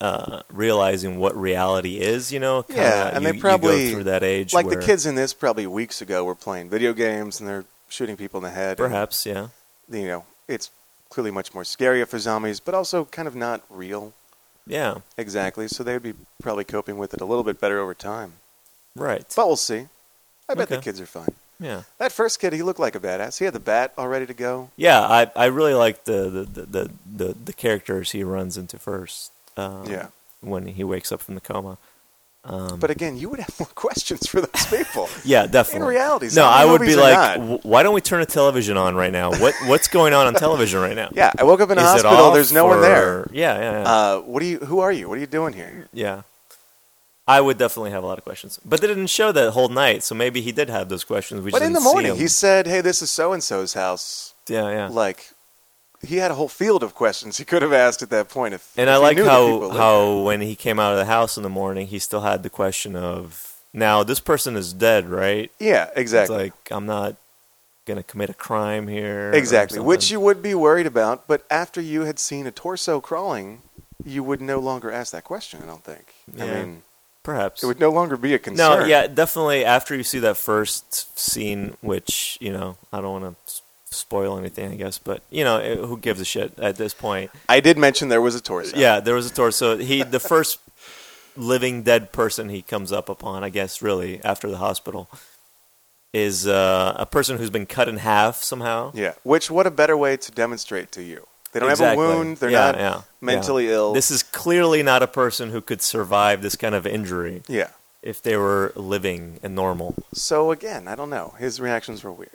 uh, 0.02 0.42
realizing 0.52 1.18
what 1.18 1.36
reality 1.36 1.98
is, 2.00 2.32
you 2.32 2.40
know. 2.40 2.64
kinda- 2.64 2.82
Yeah, 2.82 3.12
and 3.16 3.24
you- 3.26 3.32
they 3.34 3.40
probably 3.40 3.88
go 3.88 3.94
through 3.94 4.04
that 4.06 4.24
age, 4.24 4.54
Like 4.54 4.68
the 4.68 4.76
kids 4.86 5.06
in 5.06 5.16
this, 5.16 5.34
probably 5.34 5.66
weeks 5.68 6.02
ago, 6.02 6.24
were 6.26 6.36
playing 6.36 6.70
video 6.70 6.92
games 6.94 7.40
and 7.40 7.48
they're 7.48 7.64
shooting 7.88 8.18
people 8.18 8.40
in 8.40 8.44
the 8.44 8.50
head. 8.50 8.80
and, 8.80 8.90
Perhaps, 8.90 9.26
yeah, 9.26 9.48
you 9.90 10.08
know, 10.08 10.26
it's 10.48 10.72
clearly 11.10 11.32
much 11.32 11.54
more 11.54 11.64
scary 11.64 12.04
for 12.06 12.20
zombies, 12.20 12.60
but 12.60 12.74
also 12.74 13.06
kind 13.06 13.28
of 13.28 13.36
not 13.36 13.62
real 13.70 14.14
yeah, 14.66 14.96
exactly. 15.18 15.68
So 15.68 15.84
they 15.84 15.94
would 15.94 16.04
be 16.04 16.14
probably 16.42 16.64
coping 16.64 16.98
with 16.98 17.14
it 17.14 17.20
a 17.22 17.26
little 17.26 17.44
bit 17.44 17.60
better 17.62 17.80
over 17.80 17.94
time. 17.94 18.34
right, 18.96 19.26
But 19.36 19.48
we'll 19.48 19.56
see. 19.58 19.88
I 20.50 20.54
bet 20.56 20.70
the 20.70 20.78
kids 20.78 21.00
are 21.02 21.06
fine. 21.06 21.34
yeah. 21.60 21.84
That 22.00 22.12
first 22.12 22.40
kid, 22.40 22.54
he 22.54 22.62
looked 22.64 22.80
like 22.80 22.96
a 22.96 23.00
badass. 23.00 23.40
He 23.40 23.46
had 23.46 23.54
the 23.54 23.60
bat 23.60 23.94
all 23.98 24.08
ready 24.08 24.26
to 24.26 24.34
go. 24.34 24.70
Yeah, 24.76 25.00
I, 25.02 25.32
I 25.36 25.46
really 25.46 25.74
like 25.74 26.04
the 26.06 26.30
the, 26.30 26.62
the, 26.62 26.92
the, 27.06 27.36
the 27.46 27.54
characters 27.54 28.12
he 28.12 28.24
runs 28.24 28.58
into 28.58 28.78
first. 28.78 29.32
Um, 29.58 29.86
Yeah. 29.88 30.08
When 30.42 30.66
he 30.68 30.84
wakes 30.84 31.12
up 31.12 31.22
from 31.22 31.36
the 31.36 31.42
coma. 31.42 31.78
Um, 32.46 32.78
But 32.78 32.90
again, 32.92 33.16
you 33.16 33.30
would 33.30 33.40
have 33.40 33.58
more 33.58 33.70
questions 33.76 34.28
for 34.28 34.42
those 34.42 34.66
people. 34.66 35.08
yeah, 35.24 35.48
definitely. 35.48 35.88
In 35.88 35.88
reality, 36.02 36.30
no, 36.36 36.44
I 36.44 36.66
would 36.66 36.82
be 36.82 36.96
like, 36.98 37.38
"W- 37.40 37.60
why 37.64 37.84
don't 37.84 37.94
we 37.94 38.02
turn 38.02 38.20
the 38.20 38.26
television 38.26 38.76
on 38.76 38.96
right 38.96 39.14
now? 39.14 39.32
What 39.32 39.54
what's 39.68 39.88
going 39.88 40.14
on 40.14 40.28
on 40.28 40.34
television 40.34 40.82
right 40.82 40.96
now? 40.98 41.08
yeah, 41.14 41.32
I 41.40 41.44
woke 41.46 41.62
up 41.62 41.70
in 41.72 41.78
a 41.78 41.82
hospital. 41.82 42.32
There's 42.34 42.52
no 42.52 42.66
one 42.66 42.82
there. 42.82 43.30
Yeah, 43.32 43.58
yeah, 43.58 43.72
yeah. 43.72 43.90
Uh, 43.90 44.20
what 44.20 44.42
do 44.42 44.48
you? 44.48 44.58
Who 44.60 44.80
are 44.80 44.92
you? 44.92 45.08
What 45.08 45.18
are 45.18 45.22
you 45.22 45.28
doing 45.28 45.54
here? 45.54 45.88
yeah. 45.94 46.24
I 47.28 47.40
would 47.40 47.58
definitely 47.58 47.92
have 47.92 48.04
a 48.04 48.08
lot 48.08 48.18
of 48.18 48.24
questions, 48.26 48.60
but 48.66 48.82
they 48.82 48.88
didn't 48.88 49.08
show 49.08 49.32
that 49.32 49.52
whole 49.52 49.70
night, 49.70 50.04
so 50.04 50.14
maybe 50.14 50.42
he 50.42 50.52
did 50.52 50.70
have 50.70 50.90
those 50.90 51.04
questions. 51.06 51.42
We 51.42 51.52
But 51.52 51.62
in 51.62 51.74
the 51.74 51.80
morning, 51.80 52.18
he 52.18 52.28
said, 52.28 52.68
"Hey, 52.68 52.82
this 52.82 53.02
is 53.02 53.12
so 53.12 53.32
and 53.32 53.42
so's 53.44 53.74
house." 53.74 54.34
yeah, 54.48 54.70
yeah. 54.70 54.88
Like, 54.90 55.30
he 56.06 56.18
had 56.18 56.32
a 56.32 56.36
whole 56.36 56.50
field 56.50 56.84
of 56.84 56.94
questions 56.94 57.38
he 57.38 57.46
could 57.46 57.62
have 57.62 57.72
asked 57.72 58.02
at 58.02 58.10
that 58.10 58.28
point. 58.28 58.54
If 58.54 58.78
And 58.78 58.90
if 58.90 58.94
I 58.94 58.98
like 58.98 59.18
how 59.18 59.70
how 59.70 60.20
when 60.20 60.42
he 60.42 60.56
came 60.56 60.80
out 60.80 60.92
of 60.92 60.98
the 60.98 61.06
house 61.06 61.38
in 61.38 61.44
the 61.44 61.50
morning, 61.50 61.88
he 61.88 61.98
still 62.00 62.22
had 62.22 62.44
the 62.44 62.50
question 62.50 62.96
of 62.96 63.54
now 63.72 64.04
this 64.04 64.20
person 64.20 64.58
is 64.58 64.74
dead, 64.74 65.10
right? 65.10 65.50
yeah, 65.60 65.90
exactly, 65.96 66.36
It's 66.36 66.54
like 66.56 66.72
I'm 66.72 66.86
not 66.86 67.16
gonna 67.86 68.04
commit 68.04 68.30
a 68.30 68.34
crime 68.34 68.88
here. 68.90 69.32
exactly. 69.34 69.80
Which 69.80 70.12
you 70.12 70.20
would 70.20 70.42
be 70.42 70.56
worried 70.56 70.88
about, 70.88 71.26
but 71.26 71.46
after 71.50 71.80
you 71.80 72.02
had 72.02 72.20
seen 72.20 72.48
a 72.48 72.52
torso 72.52 73.00
crawling, 73.00 73.62
you 74.04 74.24
would 74.24 74.42
no 74.42 74.60
longer 74.60 74.92
ask 74.92 75.14
that 75.14 75.24
question. 75.24 75.62
I 75.64 75.68
don't 75.68 75.84
think. 75.84 76.14
I 76.40 76.46
mean, 76.46 76.84
perhaps 77.24 77.64
it 77.64 77.68
would 77.68 77.80
no 77.80 77.90
longer 77.90 78.18
be 78.18 78.34
a 78.34 78.40
concern. 78.40 78.80
no, 78.82 78.86
yeah, 78.86 79.08
definitely. 79.08 79.66
After 79.66 79.96
you 79.96 80.04
see 80.04 80.20
that 80.20 80.38
first 80.38 81.18
scene, 81.18 81.76
which 81.82 82.38
you 82.40 82.52
know, 82.52 82.78
I 82.92 83.02
don't 83.02 83.22
want 83.22 83.48
to 83.48 83.54
spoil 83.96 84.38
anything, 84.38 84.72
I 84.72 84.76
guess, 84.76 84.98
but 84.98 85.24
you 85.30 85.44
know, 85.44 85.58
it, 85.58 85.78
who 85.78 85.98
gives 85.98 86.20
a 86.20 86.26
shit 86.26 86.58
at 86.60 86.76
this 86.76 86.94
point? 86.94 87.32
I 87.48 87.60
did 87.60 87.78
mention 87.78 88.10
there 88.10 88.22
was 88.22 88.36
a 88.36 88.42
torso. 88.42 88.76
Yeah, 88.78 89.00
there 89.00 89.16
was 89.16 89.30
a 89.30 89.34
torso. 89.34 89.78
He 89.78 90.04
the 90.04 90.20
first 90.20 90.60
living 91.36 91.84
dead 91.84 92.12
person 92.12 92.50
he 92.50 92.62
comes 92.62 92.92
up 92.92 93.10
upon, 93.10 93.44
I 93.44 93.50
guess, 93.50 93.82
really 93.82 94.24
after 94.24 94.50
the 94.50 94.58
hospital, 94.58 95.10
is 96.14 96.48
uh, 96.48 96.96
a 96.98 97.06
person 97.06 97.38
who's 97.38 97.50
been 97.50 97.66
cut 97.66 97.88
in 97.90 97.98
half 97.98 98.38
somehow. 98.38 98.92
Yeah. 98.94 99.14
Which, 99.24 99.50
what 99.50 99.66
a 99.66 99.72
better 99.72 99.98
way 99.98 100.18
to 100.18 100.32
demonstrate 100.32 100.92
to 100.94 101.04
you? 101.04 101.28
They 101.54 101.60
don't 101.60 101.70
Exactly. 101.70 102.04
have 102.04 102.14
a 102.14 102.18
wound. 102.18 102.38
They're 102.38 102.50
Yeah, 102.50 102.72
not 102.72 102.78
yeah, 102.78 103.02
mentally 103.22 103.68
yeah. 103.68 103.74
ill. 103.76 103.94
This 103.94 104.12
is 104.12 104.24
clearly 104.24 104.84
not 104.84 105.02
a 105.04 105.08
person 105.08 105.52
who 105.52 105.62
could 105.62 105.82
survive 105.82 106.42
this 106.42 106.56
kind 106.56 106.76
of 106.76 106.86
injury 106.86 107.44
yeah. 107.48 107.70
if 108.02 108.22
they 108.22 108.36
were 108.36 108.74
living 108.76 109.40
and 109.44 109.56
normal. 109.56 109.96
So 110.14 110.52
again, 110.52 110.88
I 110.88 110.96
don't 110.96 111.10
know. 111.10 111.36
His 111.40 111.62
reactions 111.62 112.04
were 112.04 112.12
weird. 112.12 112.30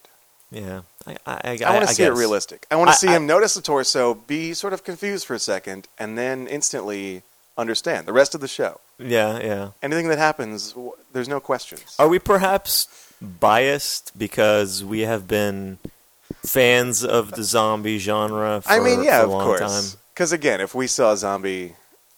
Yeah, 0.51 0.81
I, 1.07 1.13
I, 1.27 1.41
I, 1.45 1.59
I, 1.67 1.75
want 1.75 1.89
to 1.89 1.95
see 1.95 2.05
it 2.05 2.09
guess. 2.09 2.19
realistic. 2.19 2.67
I 2.71 2.77
want 2.77 2.89
to 2.91 2.97
see 2.97 3.09
him 3.09 3.27
notice 3.27 3.53
the 3.53 3.61
torso, 3.61 4.15
be 4.15 4.55
sort 4.55 4.73
of 4.73 4.83
confused 4.83 5.27
for 5.27 5.35
a 5.35 5.39
second, 5.39 5.89
and 5.99 6.17
then 6.17 6.47
instantly 6.47 7.23
understand 7.59 8.07
the 8.07 8.15
rest 8.15 8.35
of 8.35 8.41
the 8.41 8.49
show. 8.49 8.81
Yeah, 8.99 9.41
yeah. 9.41 9.71
Anything 9.83 10.09
that 10.09 10.17
happens, 10.17 10.75
there's 11.13 11.29
no 11.29 11.39
questions. 11.39 11.95
Are 11.99 12.09
we 12.09 12.19
perhaps 12.19 12.89
biased 13.21 14.19
because 14.19 14.83
we 14.83 15.01
have 15.01 15.29
been 15.29 15.79
fans 16.45 17.05
of 17.05 17.33
the 17.33 17.43
zombie 17.45 17.99
genre 17.99 18.61
for, 18.61 18.71
I 18.71 18.81
mean, 18.81 19.03
yeah, 19.03 19.23
of 19.23 19.29
a 19.29 19.33
long 19.33 19.45
course. 19.45 19.61
time? 19.93 20.01
Because 20.15 20.33
again, 20.33 20.61
if 20.61 20.75
we 20.75 20.87
saw 20.87 21.13
a 21.13 21.17
zombie, 21.17 21.75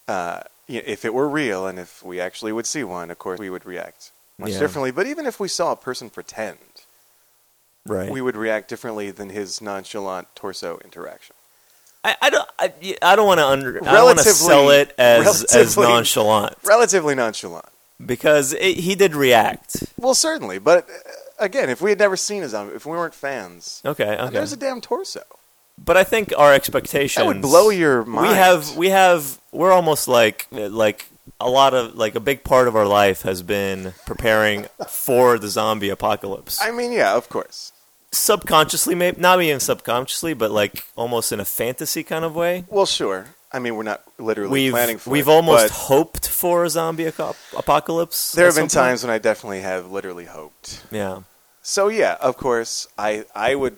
uh, 0.08 0.40
if 0.68 1.04
it 1.04 1.12
were 1.14 1.28
real, 1.28 1.66
and 1.66 1.78
if 1.78 2.02
we 2.02 2.20
actually 2.20 2.52
would 2.52 2.66
see 2.66 2.84
one, 2.84 3.10
of 3.10 3.18
course 3.18 3.38
we 3.38 3.50
would 3.50 3.66
react 3.66 4.10
much 4.38 4.50
Yeah. 4.52 4.60
differently. 4.60 4.90
But 4.90 5.06
even 5.06 5.26
if 5.26 5.38
we 5.40 5.48
saw 5.48 5.72
a 5.72 5.76
person 5.76 6.10
pretend, 6.10 6.58
Right. 7.86 8.10
we 8.10 8.20
would 8.20 8.36
react 8.36 8.68
differently 8.68 9.10
than 9.10 9.30
his 9.30 9.60
nonchalant 9.60 10.28
torso 10.34 10.78
interaction. 10.84 11.34
I, 12.04 12.16
I 12.22 12.30
don't. 12.30 12.48
I, 12.58 12.72
I 13.02 13.16
don't 13.16 13.26
want 13.26 13.40
to 13.40 13.46
under. 13.46 13.86
I 13.86 14.02
want 14.02 14.18
to 14.18 14.24
sell 14.24 14.70
it 14.70 14.94
as 14.96 15.44
as 15.44 15.76
nonchalant 15.76 16.54
Relatively 16.64 17.14
nonchalant. 17.14 17.66
because 18.04 18.54
it, 18.54 18.78
he 18.78 18.94
did 18.94 19.14
react. 19.14 19.84
Well, 19.98 20.14
certainly, 20.14 20.58
but 20.58 20.88
uh, 20.88 20.92
again, 21.40 21.68
if 21.70 21.80
we 21.80 21.90
had 21.90 21.98
never 21.98 22.16
seen 22.16 22.42
a 22.42 22.48
zombie, 22.48 22.74
if 22.76 22.86
we 22.86 22.92
weren't 22.92 23.14
fans, 23.14 23.82
Okay. 23.84 24.16
Uh, 24.16 24.26
okay. 24.26 24.34
there's 24.34 24.52
a 24.52 24.56
damn 24.56 24.80
torso. 24.80 25.22
But 25.82 25.96
I 25.96 26.04
think 26.04 26.32
our 26.36 26.52
expectations 26.52 27.22
That 27.22 27.26
would 27.26 27.40
blow 27.42 27.70
your 27.70 28.04
mind. 28.04 28.28
We 28.28 28.34
have 28.34 28.76
we 28.76 28.88
have 28.90 29.38
we're 29.50 29.72
almost 29.72 30.08
like 30.08 30.46
like 30.52 31.06
a 31.40 31.48
lot 31.48 31.72
of 31.72 31.94
like 31.94 32.14
a 32.14 32.20
big 32.20 32.44
part 32.44 32.68
of 32.68 32.76
our 32.76 32.86
life 32.86 33.22
has 33.22 33.42
been 33.42 33.94
preparing 34.04 34.66
for 34.88 35.38
the 35.38 35.48
zombie 35.48 35.88
apocalypse. 35.88 36.60
I 36.60 36.70
mean, 36.70 36.92
yeah, 36.92 37.14
of 37.16 37.28
course. 37.30 37.72
subconsciously, 38.12 38.94
maybe 38.94 39.20
not 39.20 39.40
even 39.40 39.58
subconsciously, 39.60 40.34
but 40.34 40.50
like 40.50 40.84
almost 40.96 41.32
in 41.32 41.40
a 41.40 41.44
fantasy 41.46 42.02
kind 42.02 42.24
of 42.26 42.34
way. 42.34 42.64
Well, 42.68 42.84
sure. 42.86 43.26
I 43.52 43.58
mean, 43.58 43.74
we're 43.76 43.82
not 43.84 44.02
literally 44.18 44.52
We've 44.52 44.72
planning 44.72 44.98
for 44.98 45.10
we've 45.10 45.26
it, 45.26 45.30
almost 45.30 45.64
but 45.64 45.70
hoped 45.72 46.28
for 46.28 46.64
a 46.64 46.70
zombie 46.70 47.06
aco- 47.06 47.34
apocalypse. 47.56 48.32
there 48.32 48.46
have 48.46 48.54
been 48.54 48.62
point. 48.64 48.72
times 48.72 49.02
when 49.02 49.10
I 49.10 49.18
definitely 49.18 49.60
have 49.62 49.90
literally 49.90 50.26
hoped. 50.26 50.82
Yeah, 50.92 51.22
So 51.62 51.88
yeah, 51.88 52.16
of 52.20 52.36
course, 52.36 52.88
I 52.98 53.24
I 53.34 53.54
would 53.54 53.76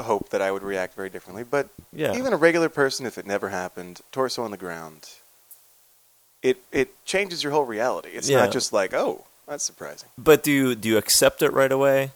hope 0.00 0.30
that 0.30 0.40
I 0.40 0.50
would 0.50 0.62
react 0.62 0.94
very 0.94 1.10
differently. 1.10 1.44
But 1.44 1.68
yeah. 1.92 2.14
even 2.16 2.32
a 2.32 2.36
regular 2.36 2.68
person, 2.68 3.06
if 3.06 3.18
it 3.18 3.26
never 3.26 3.50
happened, 3.50 4.00
torso 4.12 4.42
on 4.42 4.50
the 4.50 4.56
ground, 4.56 5.08
it 6.42 6.58
it 6.72 6.88
changes 7.04 7.42
your 7.42 7.52
whole 7.52 7.64
reality. 7.66 8.10
It's 8.14 8.28
Yeah. 8.28 8.38
not 8.40 8.52
just 8.52 8.72
like, 8.72 8.94
oh, 8.94 9.24
that's 9.46 9.64
surprising. 9.64 10.08
but 10.16 10.42
do 10.42 10.50
you 10.52 10.74
do 10.74 10.88
you 10.88 10.96
accept 10.96 11.42
it 11.42 11.52
right 11.52 11.72
away? 11.72 12.12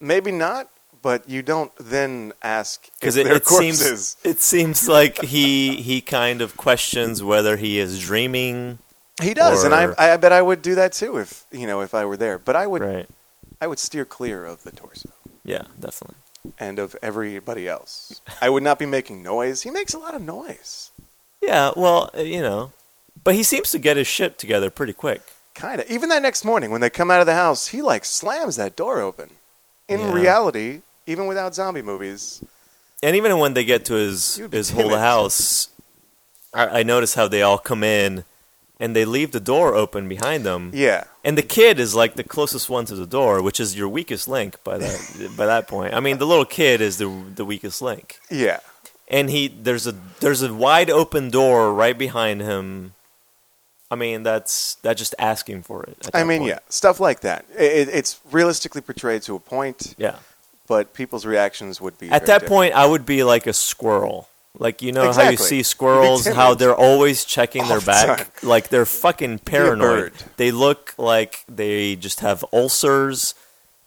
Maybe 0.00 0.32
not, 0.32 0.68
but 1.02 1.28
you 1.28 1.42
don't 1.42 1.72
then 1.78 2.32
ask 2.42 2.88
Because 2.98 3.16
it, 3.16 3.26
it 3.26 3.46
seems 3.46 4.16
it 4.24 4.40
seems 4.40 4.88
like 4.88 5.20
he 5.22 5.76
he 5.82 6.00
kind 6.00 6.40
of 6.42 6.56
questions 6.56 7.22
whether 7.22 7.56
he 7.56 7.78
is 7.78 8.00
dreaming. 8.00 8.78
he 9.22 9.34
does, 9.34 9.62
and 9.62 9.74
I 9.74 9.94
I 9.98 10.16
bet 10.16 10.32
I 10.32 10.42
would 10.42 10.62
do 10.62 10.74
that 10.74 10.92
too 10.92 11.18
if 11.18 11.44
you 11.52 11.66
know 11.66 11.82
if 11.82 11.94
I 11.94 12.04
were 12.04 12.16
there. 12.16 12.38
But 12.38 12.56
I 12.56 12.66
would 12.66 12.82
Right. 12.82 13.08
I 13.60 13.66
would 13.66 13.78
steer 13.78 14.04
clear 14.04 14.44
of 14.44 14.62
the 14.64 14.72
torso. 14.72 15.10
Yeah, 15.44 15.62
definitely. 15.78 16.16
and 16.58 16.78
of 16.78 16.96
everybody 17.02 17.68
else. 17.68 18.20
I 18.40 18.48
would 18.48 18.62
not 18.62 18.78
be 18.78 18.86
making 18.86 19.22
noise. 19.22 19.62
He 19.62 19.70
makes 19.70 19.92
a 19.94 19.98
lot 19.98 20.14
of 20.14 20.22
noise. 20.22 20.90
Yeah, 21.42 21.72
well, 21.76 22.10
uh, 22.16 22.20
you 22.22 22.40
know, 22.40 22.72
but 23.24 23.34
he 23.34 23.42
seems 23.42 23.70
to 23.72 23.78
get 23.78 23.96
his 23.98 24.06
shit 24.06 24.38
together 24.38 24.70
pretty 24.70 24.92
quick. 24.94 25.20
Kind 25.54 25.80
of. 25.80 25.90
Even 25.90 26.08
that 26.10 26.22
next 26.22 26.44
morning 26.44 26.70
when 26.70 26.80
they 26.80 26.88
come 26.90 27.10
out 27.10 27.20
of 27.20 27.26
the 27.26 27.34
house, 27.34 27.68
he 27.68 27.82
like 27.82 28.04
slams 28.04 28.56
that 28.56 28.76
door 28.76 29.00
open. 29.00 29.30
In 29.88 30.00
Yeah. 30.00 30.12
reality, 30.12 30.80
even 31.06 31.26
without 31.26 31.54
zombie 31.54 31.82
movies, 31.82 32.42
And 33.02 33.16
even 33.16 33.38
when 33.38 33.54
they 33.54 33.64
get 33.64 33.84
to 33.86 33.94
his 33.94 34.38
You'd 34.38 34.50
be 34.50 34.58
his 34.58 34.70
whole 34.70 34.84
timid. 34.84 34.98
house, 35.00 35.68
I, 36.54 36.80
I 36.80 36.82
notice 36.82 37.14
how 37.14 37.28
they 37.28 37.42
all 37.42 37.58
come 37.58 37.82
in 37.82 38.24
and 38.80 38.96
they 38.96 39.04
leave 39.04 39.30
the 39.32 39.40
door 39.40 39.74
open 39.74 40.08
behind 40.08 40.44
them. 40.44 40.70
yeah. 40.74 41.04
And 41.22 41.36
the 41.36 41.42
kid 41.42 41.78
is 41.78 41.94
like 41.94 42.14
the 42.14 42.24
closest 42.24 42.70
one 42.70 42.86
to 42.86 42.94
the 42.96 43.06
door, 43.06 43.42
which 43.42 43.60
is 43.60 43.76
your 43.76 43.88
weakest 43.88 44.26
link 44.26 44.56
by 44.64 44.78
that 44.78 45.30
by 45.36 45.46
that 45.46 45.68
point. 45.68 45.92
I 45.94 46.00
mean, 46.00 46.16
the 46.18 46.26
little 46.26 46.46
kid 46.46 46.80
is 46.80 46.96
the 46.96 47.08
the 47.36 47.44
weakest 47.44 47.82
link. 47.82 48.18
Yeah. 48.30 48.60
And 49.06 49.28
he 49.28 49.48
there's 49.48 49.86
a 49.86 49.94
there's 50.20 50.40
a 50.42 50.52
wide 50.54 50.88
open 50.88 51.30
door 51.30 51.74
right 51.74 51.98
behind 51.98 52.40
him. 52.40 52.94
I 53.90 53.96
mean, 53.96 54.22
that's 54.22 54.76
that's 54.82 54.98
just 54.98 55.14
asking 55.18 55.64
for 55.64 55.82
it. 55.82 56.08
I 56.14 56.24
mean, 56.24 56.38
point. 56.38 56.48
yeah, 56.50 56.58
stuff 56.68 57.00
like 57.00 57.20
that. 57.20 57.44
It, 57.58 57.88
it's 57.88 58.20
realistically 58.30 58.80
portrayed 58.82 59.22
to 59.22 59.34
a 59.34 59.40
point, 59.40 59.94
Yeah. 59.98 60.16
but 60.68 60.94
people's 60.94 61.26
reactions 61.26 61.80
would 61.80 61.98
be 61.98 62.06
At 62.08 62.24
that 62.26 62.42
different. 62.42 62.48
point, 62.48 62.74
I 62.74 62.86
would 62.86 63.04
be 63.04 63.24
like 63.24 63.48
a 63.48 63.52
squirrel. 63.52 64.28
Like 64.58 64.82
you 64.82 64.92
know 64.92 65.12
how 65.12 65.30
you 65.30 65.36
see 65.36 65.62
squirrels, 65.62 66.26
how 66.26 66.54
they're 66.54 66.74
always 66.74 67.24
checking 67.36 67.62
All 67.62 67.68
their 67.68 67.80
the 67.80 67.86
back, 67.86 68.42
like 68.42 68.68
they're 68.68 68.84
fucking 68.86 69.38
paranoid. 69.40 70.12
They 70.36 70.50
look 70.50 70.92
like 70.98 71.44
they 71.48 71.96
just 71.96 72.20
have 72.20 72.44
ulcers. 72.52 73.34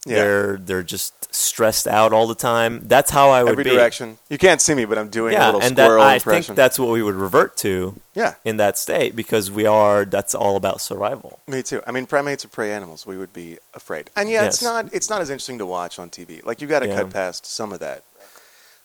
Yeah. 0.05 0.15
They're 0.15 0.57
they're 0.57 0.83
just 0.83 1.33
stressed 1.33 1.87
out 1.87 2.11
all 2.13 2.27
the 2.27 2.35
time. 2.35 2.81
That's 2.87 3.09
how 3.11 3.29
I 3.29 3.41
would 3.43 3.53
every 3.53 3.63
be. 3.63 3.69
direction. 3.71 4.17
You 4.29 4.37
can't 4.37 4.59
see 4.61 4.73
me, 4.75 4.83
but 4.85 4.97
I'm 4.97 5.09
doing 5.09 5.33
a 5.33 5.37
Yeah, 5.37 5.45
little 5.47 5.61
and 5.61 5.75
that, 5.77 5.85
squirrel 5.85 6.03
I 6.03 6.15
impression. 6.15 6.43
think 6.43 6.55
that's 6.57 6.77
what 6.77 6.89
we 6.89 7.01
would 7.01 7.15
revert 7.15 7.55
to 7.57 7.95
yeah, 8.13 8.35
in 8.43 8.57
that 8.57 8.77
state 8.77 9.15
because 9.15 9.49
we 9.49 9.65
are. 9.65 10.03
That's 10.05 10.35
all 10.35 10.55
about 10.57 10.81
survival. 10.81 11.39
me 11.47 11.63
too. 11.63 11.81
I 11.87 11.91
mean, 11.91 12.05
primates 12.05 12.43
are 12.43 12.49
prey 12.49 12.71
animals. 12.73 13.05
We 13.05 13.17
would 13.17 13.31
be 13.33 13.59
afraid. 13.73 14.11
And 14.15 14.29
yeah, 14.29 14.43
it's 14.45 14.61
Yes. 14.61 14.63
not 14.63 14.93
it's 14.93 15.09
not 15.09 15.21
as 15.21 15.29
interesting 15.29 15.57
to 15.59 15.65
watch 15.65 15.97
on 15.99 16.09
TV. 16.09 16.43
Like 16.45 16.61
you 16.61 16.67
got 16.67 16.79
to 16.79 16.87
Yeah. 16.87 16.95
cut 17.01 17.09
past 17.11 17.45
some 17.45 17.71
of 17.71 17.79
that. 17.79 18.03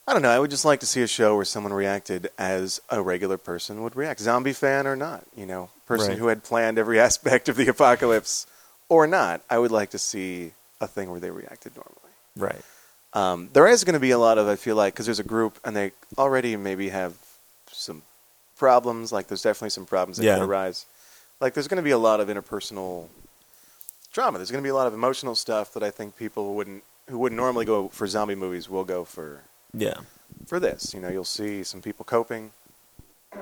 I 0.08 0.14
don't 0.14 0.22
know. 0.22 0.30
I 0.30 0.38
would 0.38 0.50
just 0.50 0.64
like 0.64 0.80
to 0.80 0.86
see 0.86 1.02
a 1.02 1.06
show 1.06 1.36
where 1.36 1.44
someone 1.44 1.72
reacted 1.72 2.30
as 2.38 2.80
a 2.88 3.02
regular 3.02 3.36
person 3.36 3.82
would 3.82 3.94
react, 3.94 4.20
zombie 4.20 4.54
fan 4.54 4.86
or 4.86 4.96
not. 4.96 5.24
You 5.36 5.44
know, 5.44 5.68
person 5.86 6.10
Right. 6.10 6.18
who 6.18 6.28
had 6.28 6.42
planned 6.42 6.78
every 6.78 6.98
aspect 7.08 7.48
of 7.50 7.56
the 7.56 7.68
apocalypse 7.68 8.46
or 8.88 9.06
not. 9.06 9.42
I 9.50 9.58
would 9.58 9.70
like 9.70 9.90
to 9.90 9.98
see 9.98 10.52
a 10.80 10.86
thing 10.86 11.10
where 11.10 11.20
they 11.20 11.30
reacted 11.30 11.72
normally. 11.76 12.14
Right. 12.36 12.64
Um, 13.12 13.50
there 13.52 13.66
is 13.68 13.84
going 13.84 13.94
to 13.94 14.00
be 14.00 14.10
a 14.12 14.18
lot 14.18 14.38
of, 14.38 14.48
I 14.48 14.56
feel 14.56 14.76
like, 14.76 14.94
because 14.94 15.04
there's 15.06 15.18
a 15.18 15.24
group 15.24 15.58
and 15.64 15.76
they 15.76 15.92
already 16.16 16.56
maybe 16.56 16.88
have 16.88 17.14
some 17.70 18.00
problems. 18.56 19.12
Like, 19.12 19.28
there's 19.28 19.42
definitely 19.42 19.70
some 19.70 19.84
problems 19.86 20.16
that 20.16 20.24
Yeah. 20.24 20.38
could 20.38 20.44
arise. 20.48 20.86
Like, 21.40 21.52
there's 21.52 21.68
going 21.68 21.76
to 21.76 21.82
be 21.82 21.90
a 21.90 21.98
lot 21.98 22.20
of 22.20 22.28
interpersonal 22.28 23.08
drama. 24.12 24.38
There's 24.38 24.50
going 24.50 24.62
to 24.62 24.66
be 24.66 24.70
a 24.70 24.74
lot 24.74 24.86
of 24.86 24.94
emotional 24.94 25.34
stuff 25.34 25.74
that 25.74 25.82
I 25.82 25.90
think 25.90 26.16
people 26.16 26.54
wouldn't, 26.54 26.82
who 27.10 27.18
wouldn't 27.18 27.36
normally 27.38 27.66
go 27.66 27.88
for 27.88 28.06
zombie 28.06 28.34
movies, 28.34 28.68
will 28.70 28.84
go 28.84 29.04
for 29.04 29.42
Yeah. 29.74 29.98
for 30.46 30.58
this. 30.60 30.92
You 30.94 31.00
know, 31.00 31.08
you'll 31.08 31.24
see 31.24 31.62
some 31.64 31.80
people 31.82 32.04
coping, 32.04 32.52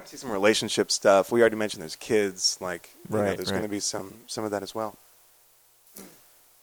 see 0.05 0.17
some 0.17 0.31
relationship 0.31 0.91
stuff. 0.91 1.31
We 1.33 1.41
already 1.41 1.57
mentioned 1.57 1.83
there's 1.83 1.97
kids. 1.97 2.59
Like, 2.61 2.91
you 3.11 3.17
know, 3.17 3.23
Right, 3.23 3.37
there's 3.37 3.49
right. 3.51 3.59
going 3.59 3.63
to 3.63 3.69
be 3.69 3.81
some 3.81 4.15
some 4.27 4.45
of 4.45 4.51
that 4.51 4.63
as 4.63 4.75
well. 4.75 4.97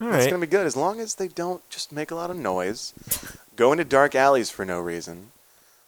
All 0.01 0.07
It's 0.09 0.25
right. 0.25 0.29
going 0.29 0.41
to 0.41 0.47
be 0.47 0.51
good 0.51 0.65
as 0.67 0.75
long 0.75 0.99
as 0.99 1.15
they 1.15 1.27
don't 1.27 1.67
just 1.69 1.91
make 1.91 2.11
a 2.11 2.15
lot 2.15 2.29
of 2.29 2.35
noise, 2.37 2.93
go 3.55 3.71
into 3.71 3.85
dark 3.85 4.15
alleys 4.15 4.49
for 4.49 4.65
no 4.65 4.79
reason, 4.81 5.31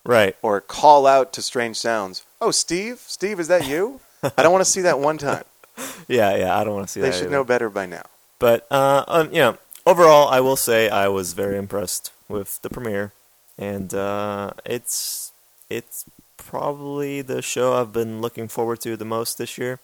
Right. 0.05 0.35
or 0.41 0.61
call 0.61 1.05
out 1.07 1.33
to 1.33 1.41
strange 1.41 1.77
sounds. 1.77 2.23
Oh, 2.39 2.51
Steve, 2.51 3.03
Steve, 3.07 3.39
is 3.39 3.47
that 3.49 3.67
you? 3.67 3.99
I 4.37 4.43
don't 4.43 4.51
want 4.53 4.63
to 4.63 4.69
see 4.71 4.81
that 4.81 4.99
one 4.99 5.17
time. 5.17 5.43
Yeah. 6.07 6.33
Yeah. 6.37 6.57
I 6.57 6.63
don't 6.63 6.73
want 6.75 6.87
to 6.87 6.91
see 6.91 7.01
They 7.01 7.07
that. 7.07 7.11
They 7.11 7.17
should 7.17 7.25
either. 7.27 7.35
know 7.35 7.43
better 7.43 7.69
by 7.69 7.85
now. 7.85 8.03
But 8.39 8.65
uh, 8.71 9.03
um, 9.09 9.27
you 9.33 9.39
know, 9.39 9.57
overall, 9.85 10.29
I 10.29 10.39
will 10.39 10.55
say 10.55 10.87
I 10.87 11.09
was 11.09 11.33
very 11.33 11.57
impressed 11.57 12.11
with 12.29 12.61
the 12.61 12.69
premiere, 12.69 13.11
and 13.57 13.93
uh, 13.93 14.51
it's 14.65 15.31
it's 15.69 16.05
probably 16.37 17.21
the 17.21 17.41
show 17.41 17.73
I've 17.73 17.93
been 17.93 18.21
looking 18.21 18.47
forward 18.47 18.81
to 18.81 18.95
the 18.97 19.05
most 19.05 19.37
this 19.37 19.57
year, 19.57 19.79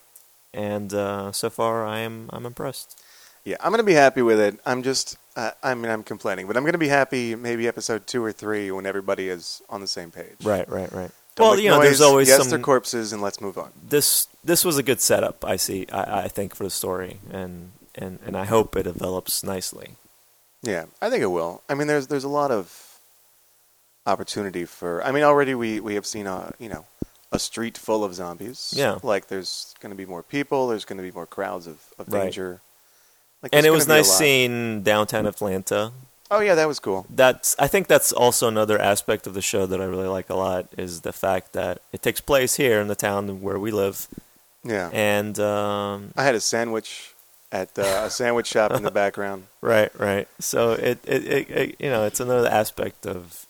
and 0.54 0.94
uh, 0.94 1.32
so 1.32 1.50
far 1.50 1.86
I 1.86 2.00
am 2.00 2.30
I'm 2.32 2.46
impressed. 2.46 3.02
Yeah, 3.44 3.56
I'm 3.60 3.72
going 3.72 3.80
to 3.80 3.84
be 3.84 3.94
happy 3.94 4.22
with 4.22 4.40
it. 4.40 4.60
I'm 4.68 4.84
just, 4.84 5.18
uh, 5.36 5.50
I 5.64 5.74
mean, 5.74 5.90
I'm 5.90 6.04
complaining, 6.04 6.46
but 6.46 6.56
I'm 6.56 6.64
going 6.64 6.74
to 6.74 6.78
be 6.78 6.90
happy 6.90 7.36
maybe 7.36 7.68
episode 7.68 8.06
two 8.06 8.24
or 8.24 8.32
three 8.32 8.70
when 8.70 8.86
everybody 8.86 9.30
is 9.30 9.64
on 9.68 9.82
the 9.82 9.88
same 9.88 10.12
page. 10.12 10.36
Right, 10.44 10.70
right, 10.70 10.92
right. 10.92 11.10
Don't 11.36 11.50
well, 11.50 11.60
you 11.60 11.70
know, 11.70 11.82
there's 11.82 12.02
always 12.02 12.28
yes, 12.28 12.40
some. 12.42 12.50
they're 12.50 12.60
corpses, 12.60 13.14
and 13.14 13.22
let's 13.22 13.42
move 13.42 13.58
on. 13.58 13.72
this 13.88 14.28
this 14.44 14.66
was 14.66 14.78
a 14.78 14.84
good 14.84 15.00
setup. 15.00 15.46
I 15.46 15.56
see. 15.56 15.88
I, 15.92 16.24
I 16.24 16.28
think 16.28 16.54
for 16.54 16.66
the 16.66 16.70
story, 16.70 17.20
and 17.32 17.72
and 17.96 18.20
and 18.26 18.36
I 18.36 18.46
hope 18.46 18.76
it 18.76 18.84
develops 18.84 19.44
nicely. 19.44 19.96
Yeah, 20.62 20.86
I 21.02 21.10
think 21.10 21.24
it 21.24 21.28
will. 21.28 21.64
I 21.70 21.74
mean, 21.74 21.88
there's 21.88 22.08
there's 22.08 22.26
a 22.26 22.30
lot 22.30 22.52
of 22.52 22.90
opportunity 24.06 24.66
for. 24.66 25.04
I 25.04 25.12
mean, 25.12 25.24
already 25.24 25.56
we 25.56 25.80
we 25.80 25.96
have 25.96 26.06
seen 26.06 26.28
a 26.28 26.54
you 26.60 26.70
know 26.70 26.86
a 27.32 27.40
street 27.40 27.78
full 27.78 28.04
of 28.04 28.14
zombies. 28.14 28.74
Yeah. 28.76 29.00
like 29.04 29.28
there's 29.28 29.74
going 29.80 29.92
to 29.92 29.96
be 29.96 30.06
more 30.06 30.22
people. 30.24 30.68
There's 30.68 30.84
going 30.86 30.98
to 30.98 31.04
be 31.04 31.12
more 31.12 31.26
crowds 31.26 31.66
of, 31.68 31.78
of 31.98 32.12
Right. 32.12 32.24
danger. 32.24 32.60
Like, 33.42 33.56
And 33.56 33.66
it 33.66 33.70
was 33.72 33.86
gonna 33.86 33.96
be 33.96 34.00
a 34.00 34.04
nice 34.04 34.18
seeing 34.18 34.82
downtown 34.84 35.26
Atlanta. 35.26 35.92
Oh 36.30 36.40
yeah, 36.42 36.56
that 36.56 36.68
was 36.68 36.80
cool. 36.80 37.06
that's 37.10 37.56
I 37.60 37.68
think 37.68 37.88
that's 37.88 38.12
also 38.12 38.48
another 38.48 38.80
aspect 38.80 39.28
of 39.28 39.34
the 39.34 39.42
show 39.42 39.66
that 39.66 39.82
I 39.82 39.86
really 39.86 40.08
like 40.08 40.30
a 40.30 40.36
lot 40.36 40.68
is 40.78 41.02
the 41.02 41.12
fact 41.14 41.54
that 41.54 41.82
it 41.92 42.02
takes 42.02 42.22
place 42.22 42.56
here 42.56 42.80
in 42.80 42.88
the 42.88 42.96
town 42.96 43.42
where 43.42 43.58
we 43.60 43.72
live, 43.72 44.08
Yeah, 44.64 44.90
and 44.94 45.38
um, 45.40 46.12
I 46.16 46.24
had 46.24 46.36
a 46.36 46.40
sandwich 46.40 47.14
at 47.52 47.78
uh, 47.78 48.04
a 48.06 48.10
sandwich 48.10 48.48
shop 48.48 48.72
in 48.72 48.84
the 48.84 48.92
background. 49.04 49.48
right, 49.62 49.92
right. 50.00 50.28
So 50.40 50.72
it, 50.74 51.00
it, 51.06 51.26
it, 51.26 51.50
it 51.50 51.76
you 51.80 51.90
know 51.90 52.06
it's 52.06 52.20
another 52.22 52.48
aspect 52.48 53.06
of, 53.06 53.46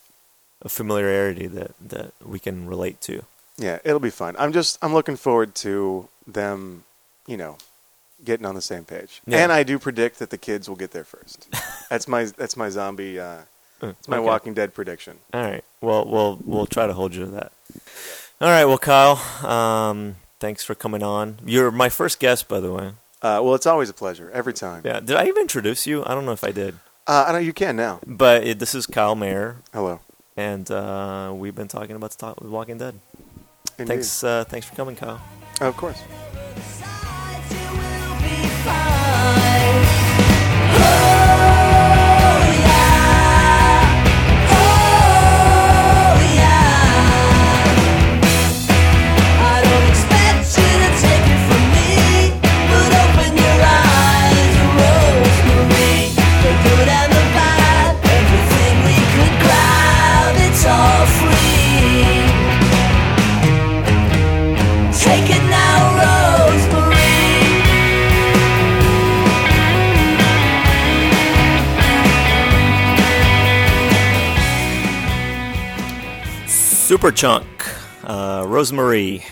of 0.61 0.71
familiarity 0.71 1.47
that 1.47 1.71
that 1.79 2.13
we 2.25 2.39
can 2.39 2.67
relate 2.67 3.01
to. 3.01 3.23
Yeah, 3.57 3.79
it'll 3.83 3.99
be 3.99 4.09
fun. 4.09 4.35
I'm 4.39 4.53
just 4.53 4.77
I'm 4.81 4.93
looking 4.93 5.15
forward 5.17 5.55
to 5.55 6.07
them, 6.27 6.83
you 7.27 7.37
know, 7.37 7.57
getting 8.23 8.45
on 8.45 8.55
the 8.55 8.61
same 8.61 8.83
page. 8.83 9.21
Yeah. 9.27 9.39
And 9.43 9.51
I 9.51 9.63
do 9.63 9.77
predict 9.79 10.19
that 10.19 10.29
the 10.29 10.37
kids 10.37 10.67
will 10.69 10.75
get 10.75 10.91
there 10.91 11.03
first. 11.03 11.47
that's 11.89 12.07
my 12.07 12.25
that's 12.25 12.55
my 12.57 12.69
zombie. 12.69 13.19
Uh, 13.19 13.39
it's 13.81 14.07
my 14.07 14.17
Okay. 14.17 14.25
Walking 14.25 14.53
Dead 14.53 14.73
prediction. 14.73 15.17
All 15.33 15.41
right. 15.41 15.63
Well, 15.81 16.05
we'll 16.05 16.39
we'll 16.45 16.67
try 16.67 16.87
to 16.87 16.93
hold 16.93 17.15
you 17.15 17.25
to 17.25 17.31
that. 17.31 17.51
All 18.39 18.49
right. 18.49 18.65
Well, 18.65 18.77
Kyle, 18.77 19.17
um, 19.45 20.15
thanks 20.39 20.63
for 20.63 20.75
coming 20.75 21.03
on. 21.03 21.39
You're 21.45 21.71
my 21.71 21.89
first 21.89 22.19
guest, 22.19 22.47
by 22.47 22.59
the 22.59 22.71
way. 22.71 22.91
Uh, 23.21 23.39
well, 23.43 23.53
it's 23.53 23.67
always 23.67 23.89
a 23.89 23.93
pleasure 23.93 24.31
every 24.31 24.53
time. 24.53 24.81
Yeah. 24.83 24.99
Did 24.99 25.15
I 25.15 25.27
even 25.27 25.41
introduce 25.41 25.85
you? 25.85 26.03
I 26.05 26.15
don't 26.15 26.25
know 26.25 26.31
if 26.31 26.43
I 26.43 26.51
did. 26.51 26.75
Uh, 27.05 27.25
I 27.27 27.31
know 27.33 27.37
you 27.37 27.53
can 27.53 27.75
now. 27.75 27.99
But 28.05 28.43
it, 28.43 28.59
this 28.59 28.73
is 28.73 28.85
Kyle 28.87 29.15
Mayer, 29.15 29.57
Hello. 29.73 29.99
And 30.37 30.69
uh, 30.71 31.33
we've 31.35 31.55
been 31.55 31.67
talking 31.67 31.95
about 31.95 32.11
the 32.11 32.35
Walking 32.49 32.77
Dead. 32.77 32.95
Indeed. 33.77 33.87
Thanks, 33.87 34.23
uh, 34.23 34.43
thanks 34.45 34.67
for 34.67 34.75
coming, 34.75 34.95
Kyle. 34.95 35.21
Of 35.59 35.77
course. 35.77 36.01
Superchunk, 76.91 77.47
uh, 78.03 78.45
Rosemary, 78.45 79.23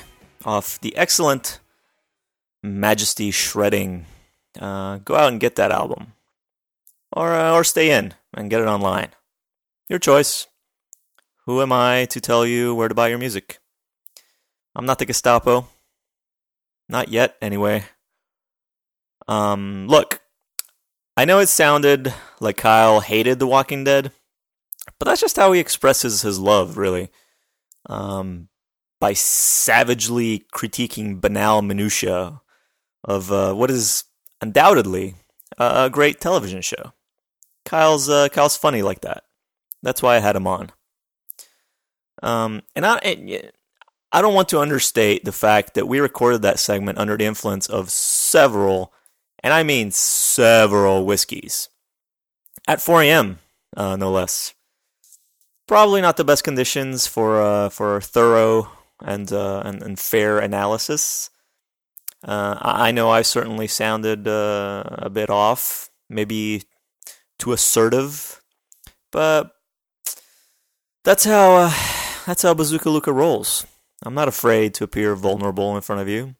off 0.45 0.79
the 0.79 0.95
excellent 0.95 1.59
Majesty 2.63 3.31
Shredding. 3.31 4.05
Uh, 4.57 4.99
go 4.99 5.15
out 5.15 5.29
and 5.29 5.41
get 5.41 5.57
that 5.57 5.69
album, 5.69 6.13
or 7.11 7.33
uh, 7.33 7.51
or 7.51 7.65
stay 7.65 7.91
in 7.91 8.13
and 8.33 8.49
get 8.49 8.61
it 8.61 8.67
online. 8.69 9.09
Your 9.89 9.99
choice. 9.99 10.47
Who 11.47 11.61
am 11.61 11.73
I 11.73 12.05
to 12.05 12.21
tell 12.21 12.45
you 12.45 12.73
where 12.73 12.87
to 12.87 12.95
buy 12.95 13.09
your 13.09 13.17
music? 13.17 13.59
I'm 14.73 14.85
not 14.85 14.99
the 14.99 15.05
Gestapo. 15.05 15.67
Not 16.87 17.09
yet, 17.09 17.35
anyway. 17.41 17.83
Um, 19.27 19.85
look, 19.89 20.21
I 21.17 21.25
know 21.25 21.39
it 21.39 21.49
sounded 21.49 22.13
like 22.39 22.55
Kyle 22.55 23.01
hated 23.01 23.37
The 23.37 23.47
Walking 23.47 23.83
Dead, 23.83 24.13
but 24.97 25.09
that's 25.09 25.19
just 25.19 25.35
how 25.35 25.51
he 25.51 25.59
expresses 25.59 26.21
his 26.21 26.39
love, 26.39 26.77
really. 26.77 27.09
Um, 27.85 28.49
by 28.99 29.13
savagely 29.13 30.45
critiquing 30.53 31.21
banal 31.21 31.61
minutia 31.61 32.41
of 33.03 33.31
uh, 33.31 33.53
what 33.53 33.71
is 33.71 34.03
undoubtedly 34.41 35.15
a 35.57 35.89
great 35.89 36.19
television 36.19 36.61
show. 36.61 36.93
Kyle's 37.65 38.09
uh, 38.09 38.29
Kyle's 38.29 38.57
funny 38.57 38.81
like 38.81 39.01
that. 39.01 39.23
That's 39.83 40.01
why 40.01 40.15
I 40.15 40.19
had 40.19 40.35
him 40.35 40.47
on. 40.47 40.71
Um, 42.21 42.63
and 42.75 42.85
I, 42.85 42.97
and, 42.97 43.51
I 44.11 44.21
don't 44.21 44.33
want 44.33 44.49
to 44.49 44.59
understate 44.59 45.23
the 45.23 45.31
fact 45.31 45.75
that 45.75 45.87
we 45.87 45.99
recorded 45.99 46.41
that 46.41 46.59
segment 46.59 46.97
under 46.97 47.15
the 47.15 47.25
influence 47.25 47.67
of 47.67 47.89
several, 47.89 48.91
and 49.43 49.53
I 49.53 49.63
mean 49.63 49.91
several 49.91 51.05
whiskeys, 51.05 51.69
at 52.67 52.81
4 52.81 53.03
a.m. 53.03 53.39
Uh, 53.77 53.95
no 53.95 54.11
less. 54.11 54.53
Probably 55.69 56.01
not 56.01 56.17
the 56.17 56.23
best 56.23 56.43
conditions 56.43 57.05
for 57.05 57.39
uh, 57.39 57.69
for 57.69 58.01
thorough 58.01 58.71
and, 59.05 59.32
uh, 59.32 59.62
and 59.63 59.84
and 59.84 59.99
fair 59.99 60.39
analysis. 60.39 61.29
Uh, 62.23 62.58
I 62.60 62.89
know 62.89 63.12
I 63.12 63.21
certainly 63.21 63.67
sounded 63.67 64.27
uh, 64.27 64.84
a 64.88 65.12
bit 65.12 65.29
off, 65.29 65.91
maybe 66.10 66.63
too 67.38 67.51
assertive, 67.51 68.41
but 69.12 69.51
that's 71.03 71.25
how 71.25 71.58
uh, 71.58 71.73
that's 72.25 72.41
how 72.41 72.55
Bazooka 72.55 72.89
Luca 72.89 73.13
rolls. 73.13 73.67
I'm 74.01 74.15
not 74.15 74.27
afraid 74.27 74.73
to 74.73 74.84
appear 74.84 75.15
vulnerable 75.15 75.75
in 75.75 75.84
front 75.84 76.01
of 76.01 76.08
you, 76.08 76.34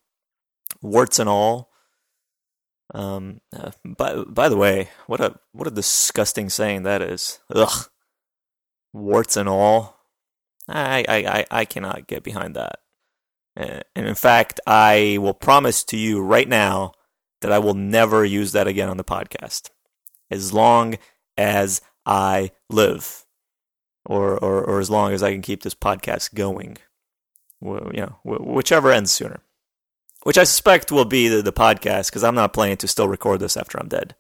warts 0.82 1.20
and 1.20 1.30
all. 1.30 1.70
Um, 2.96 3.42
uh, 3.56 3.74
by 3.86 4.24
by 4.24 4.50
the 4.50 4.58
way, 4.58 4.90
what 5.06 5.22
a 5.22 5.36
what 5.52 5.68
a 5.68 5.72
disgusting 5.72 6.50
saying 6.50 6.82
that 6.82 7.04
is. 7.04 7.38
Ugh, 7.54 7.90
warts 8.94 9.38
and 9.38 9.50
all. 9.50 9.98
I 10.68 11.06
I 11.08 11.46
I, 11.50 11.66
cannot 11.66 12.08
get 12.08 12.24
behind 12.24 12.56
that. 12.56 12.80
And 13.56 13.84
in 14.08 14.16
fact, 14.16 14.60
I 14.68 15.18
will 15.20 15.34
promise 15.34 15.84
to 15.86 15.98
you 15.98 16.22
right 16.22 16.48
now 16.48 16.94
that 17.42 17.52
I 17.52 17.60
will 17.60 17.74
never 17.74 18.24
use 18.24 18.52
that 18.52 18.68
again 18.68 18.90
on 18.90 18.98
the 18.98 19.04
podcast, 19.04 19.70
as 20.30 20.54
long 20.54 20.98
as 21.38 21.82
I 22.06 22.52
live, 22.70 23.26
or 24.06 24.38
or, 24.38 24.64
or 24.64 24.80
as 24.80 24.90
long 24.90 25.14
as 25.14 25.24
I 25.24 25.32
can 25.32 25.42
keep 25.42 25.64
this 25.64 25.76
podcast 25.76 26.34
going. 26.36 26.78
Well, 27.60 27.92
you 27.94 28.02
know, 28.02 28.20
whichever 28.24 28.92
ends 28.92 29.12
sooner. 29.12 29.42
Which 30.24 30.38
I 30.38 30.44
suspect 30.44 30.92
will 30.92 31.06
be 31.06 31.30
the, 31.30 31.42
the 31.42 31.54
podcast 31.54 32.08
because 32.08 32.26
I'm 32.26 32.36
not 32.36 32.52
planning 32.54 32.78
to 32.78 32.88
still 32.88 33.08
record 33.08 33.40
this 33.40 33.56
after 33.56 33.80
I'm 33.80 33.88
dead. 33.88 34.16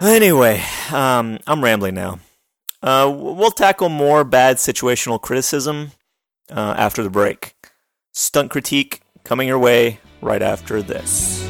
Anyway, 0.00 0.62
um, 0.92 1.38
I'm 1.46 1.64
rambling 1.64 1.94
now. 1.94 2.18
Uh, 2.82 3.12
we'll 3.14 3.50
tackle 3.50 3.88
more 3.88 4.24
bad 4.24 4.56
situational 4.56 5.20
criticism 5.20 5.92
uh, 6.50 6.74
after 6.76 7.02
the 7.02 7.10
break. 7.10 7.54
Stunt 8.12 8.50
critique 8.50 9.02
coming 9.24 9.48
your 9.48 9.58
way 9.58 10.00
right 10.20 10.42
after 10.42 10.82
this. 10.82 11.48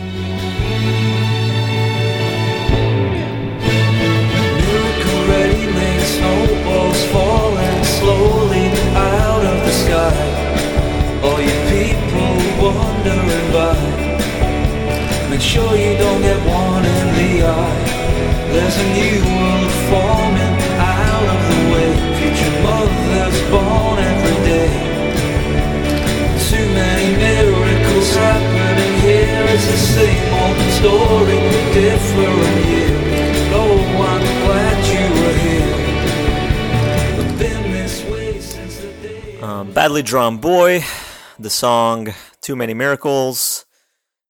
Sure 15.53 15.77
you 15.77 15.99
don't 15.99 16.23
get 16.23 16.39
one 16.47 16.83
in 16.83 17.07
the 17.15 17.47
eye. 17.47 17.85
There's 18.53 18.77
a 18.79 18.87
new 18.95 19.21
world 19.27 19.73
forming 19.91 20.42
happening 28.23 28.95
here. 29.01 29.45
It's 29.55 29.67
the 29.67 29.81
same 29.99 30.27
old 30.41 30.59
story, 30.79 31.41
different 31.75 32.55
year. 32.67 32.95
Oh, 33.55 33.77
I'm 34.11 34.25
glad 34.45 34.77
you 34.93 35.07
were 35.21 35.37
here. 35.47 35.83
Um, 39.43 39.73
Badly 39.73 40.03
Drawn 40.03 40.39
Boy, 40.39 40.85
the 41.37 41.51
song 41.51 42.15
Too 42.41 42.55
Many 42.55 42.75
Miracles, 42.75 43.67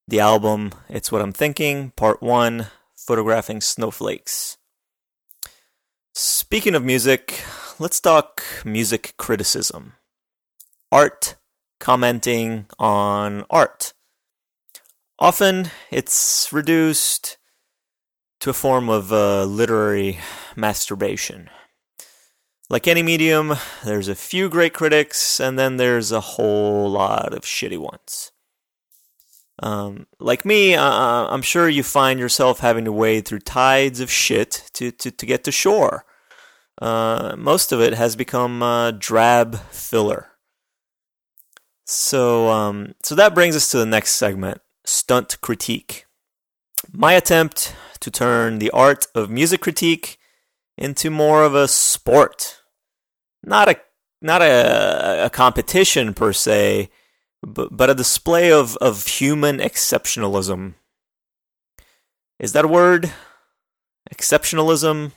the 0.07 0.19
album 0.19 0.71
It's 0.89 1.11
What 1.11 1.21
I'm 1.21 1.31
Thinking, 1.31 1.91
Part 1.91 2.23
1, 2.23 2.65
Photographing 2.95 3.61
Snowflakes. 3.61 4.57
Speaking 6.15 6.73
of 6.73 6.83
music, 6.83 7.43
let's 7.77 7.99
talk 7.99 8.43
music 8.65 9.13
criticism. 9.17 9.93
Art 10.91 11.35
commenting 11.83 12.65
on 12.79 13.43
art. 13.49 13.93
Often 15.19 15.69
it's 15.91 16.47
reduced 16.53 17.35
to 18.39 18.49
a 18.49 18.53
form 18.53 18.87
of 18.87 19.11
uh, 19.11 19.43
literary 19.43 20.17
masturbation. 20.55 21.49
Like 22.69 22.87
any 22.87 23.03
medium, 23.03 23.55
there's 23.83 24.07
a 24.07 24.15
few 24.15 24.47
great 24.47 24.73
critics, 24.73 25.41
and 25.41 25.59
then 25.59 25.75
there's 25.75 26.13
a 26.13 26.21
whole 26.21 26.89
lot 26.89 27.33
of 27.33 27.41
shitty 27.41 27.77
ones. 27.77 28.31
Um, 29.61 30.07
like 30.21 30.45
me, 30.45 30.75
uh, 30.75 30.85
I'm 30.85 31.41
sure 31.41 31.67
you 31.67 31.83
find 31.83 32.17
yourself 32.17 32.59
having 32.59 32.85
to 32.85 32.93
wade 32.93 33.27
through 33.27 33.39
tides 33.39 33.99
of 33.99 34.09
shit 34.09 34.69
to, 34.75 34.89
to, 34.91 35.11
to 35.11 35.25
get 35.25 35.43
to 35.43 35.51
shore. 35.51 36.05
Uh, 36.81 37.35
most 37.37 37.73
of 37.73 37.81
it 37.81 37.93
has 37.93 38.15
become 38.15 38.63
uh, 38.63 38.91
drab 38.91 39.57
filler. 39.69 40.32
So, 41.85 42.49
um, 42.49 42.95
so 43.03 43.15
that 43.15 43.35
brings 43.35 43.55
us 43.55 43.69
to 43.71 43.77
the 43.77 43.85
next 43.85 44.15
segment 44.15 44.61
stunt 44.85 45.39
critique. 45.41 46.05
My 46.91 47.13
attempt 47.13 47.75
to 47.99 48.11
turn 48.11 48.59
the 48.59 48.71
art 48.71 49.07
of 49.15 49.29
music 49.29 49.61
critique 49.61 50.17
into 50.77 51.09
more 51.09 51.43
of 51.43 51.55
a 51.55 51.67
sport. 51.67 52.61
Not 53.43 53.69
a 53.69 53.75
not 54.21 54.41
a, 54.41 55.25
a 55.25 55.29
competition 55.29 56.13
per 56.13 56.31
se, 56.31 56.89
but, 57.41 57.75
but 57.75 57.89
a 57.89 57.95
display 57.95 58.51
of, 58.51 58.77
of 58.77 59.05
human 59.05 59.57
exceptionalism. 59.57 60.75
Is 62.39 62.53
that 62.53 62.65
a 62.65 62.69
word? 62.69 63.11
Exceptionalism? 64.13 65.11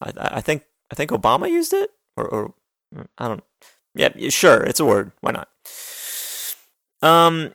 I, 0.00 0.12
I 0.16 0.40
think 0.40 0.64
I 0.90 0.94
think 0.96 1.10
Obama 1.10 1.48
used 1.48 1.72
it, 1.72 1.90
or, 2.16 2.26
or 2.26 2.54
I 3.18 3.28
don't. 3.28 3.44
Yeah, 3.94 4.10
sure, 4.30 4.62
it's 4.62 4.80
a 4.80 4.84
word. 4.84 5.12
Why 5.20 5.32
not? 5.32 5.48
Um, 7.02 7.52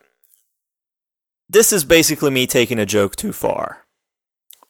this 1.47 1.71
is 1.71 1.83
basically 1.83 2.31
me 2.31 2.47
taking 2.47 2.79
a 2.79 2.85
joke 2.85 3.15
too 3.15 3.31
far. 3.33 3.85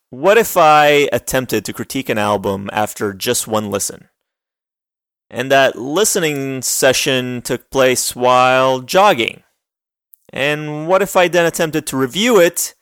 What 0.09 0.38
if 0.38 0.55
I 0.57 1.09
attempted 1.11 1.65
to 1.65 1.73
critique 1.73 2.09
an 2.09 2.17
album 2.17 2.69
after 2.71 3.13
just 3.13 3.47
one 3.47 3.69
listen? 3.69 4.09
And 5.29 5.51
that 5.51 5.75
listening 5.77 6.61
session 6.61 7.41
took 7.41 7.69
place 7.71 8.15
while 8.15 8.81
jogging. 8.81 9.43
And 10.31 10.88
what 10.88 11.01
if 11.01 11.15
I 11.15 11.27
then 11.27 11.45
attempted 11.45 11.88
to 11.88 11.97
review 11.97 12.39
it 12.39 12.75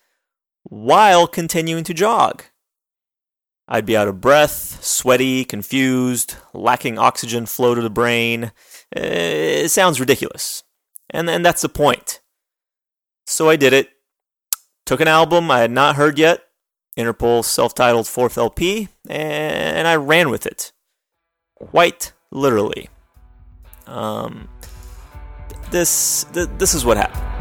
while 0.63 1.27
continuing 1.27 1.83
to 1.85 1.93
jog? 1.93 2.43
I'd 3.67 3.85
be 3.85 3.95
out 3.95 4.09
of 4.09 4.19
breath, 4.19 4.83
sweaty, 4.83 5.45
confused, 5.45 6.35
lacking 6.53 6.97
oxygen 6.99 7.45
flow 7.45 7.75
to 7.75 7.81
the 7.81 7.89
brain. 7.89 8.51
Eh, 8.95 9.63
It 9.63 9.69
sounds 9.69 9.99
ridiculous. 9.99 10.63
And, 11.09 11.29
and 11.29 11.45
that's 11.45 11.61
the 11.61 11.69
point. 11.69 12.21
So 13.25 13.49
I 13.49 13.55
did 13.55 13.73
it. 13.73 13.89
Took 14.85 14.99
an 14.99 15.07
album 15.07 15.49
I 15.49 15.59
had 15.59 15.71
not 15.71 15.95
heard 15.95 16.19
yet, 16.19 16.43
Interpol's 16.97 17.47
self 17.47 17.73
titled 17.73 18.07
fourth 18.07 18.37
LP, 18.37 18.89
and 19.09 19.87
I 19.87 19.95
ran 19.95 20.29
with 20.29 20.45
it. 20.45 20.73
Quite 21.55 22.11
literally. 22.31 22.89
Um, 23.87 24.49
this, 25.71 26.25
th- 26.33 26.49
this 26.57 26.73
is 26.73 26.83
what 26.83 26.97
happened. 26.97 27.32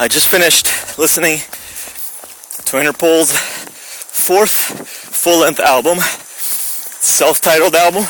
I 0.00 0.06
just 0.06 0.28
finished 0.28 0.96
listening 0.96 1.38
to 2.66 2.78
Interpol's 2.78 3.32
fourth 3.32 4.52
full 4.52 5.40
length 5.40 5.58
album, 5.58 5.98
self 5.98 7.40
titled 7.40 7.74
album. 7.74 8.04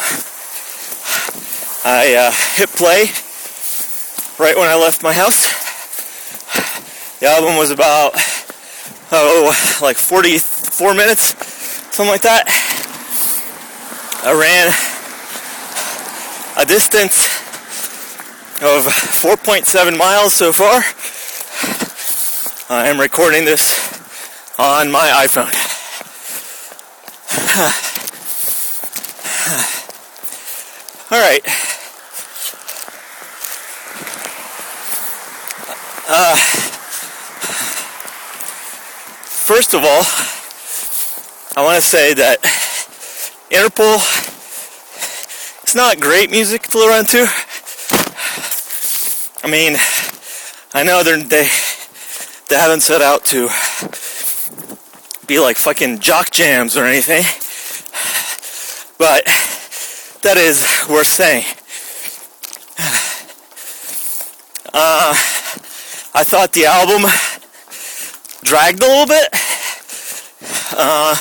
I 1.87 2.15
uh, 2.15 2.33
hit 2.57 2.69
play 2.77 3.09
right 4.39 4.55
when 4.55 4.69
I 4.69 4.75
left 4.75 5.03
my 5.03 5.15
house. 5.15 5.49
The 7.21 7.27
album 7.27 7.57
was 7.57 7.71
about, 7.71 8.13
oh, 9.11 9.79
like 9.81 9.97
44 9.97 10.93
minutes, 10.93 11.35
something 11.97 12.13
like 12.13 12.21
that. 12.21 12.45
I 14.27 14.33
ran 14.37 14.69
a 16.63 16.67
distance 16.67 17.17
of 18.61 18.85
4.7 18.85 19.97
miles 19.97 20.35
so 20.35 20.53
far. 20.53 20.83
I 22.71 22.89
am 22.89 23.01
recording 23.01 23.47
this 23.47 23.81
on 24.59 24.91
my 24.91 25.09
iPhone. 25.25 25.49
All 31.11 31.19
right. 31.19 31.41
Uh, 36.11 36.37
first 39.47 39.73
of 39.73 39.83
all, 39.83 40.05
I 41.57 41.65
want 41.65 41.77
to 41.77 41.89
say 41.89 42.13
that 42.13 42.43
Interpol 43.51 43.97
is 45.67 45.75
not 45.75 46.01
great 46.01 46.31
music 46.31 46.65
to 46.65 46.77
listen 46.77 47.07
to. 47.07 47.27
I 49.43 49.51
mean, 49.51 49.79
I 50.75 50.83
know 50.83 51.03
they're, 51.03 51.17
they 51.17 51.49
they 52.49 52.57
haven't 52.57 52.81
set 52.81 53.03
out 53.03 53.25
to 53.27 53.49
be 55.27 55.39
like 55.39 55.57
fucking 55.57 55.99
jock 55.99 56.31
jams 56.31 56.77
or 56.77 56.85
anything, 56.85 57.23
but 58.99 59.25
that 60.23 60.37
is 60.37 60.63
worth 60.89 61.07
saying. 61.07 61.45
Uh, 64.73 65.15
I 66.15 66.25
thought 66.25 66.53
the 66.53 66.67
album 66.67 67.03
dragged 68.45 68.83
a 68.83 68.87
little 68.87 69.07
bit. 69.07 69.29
Uh, 70.73 71.17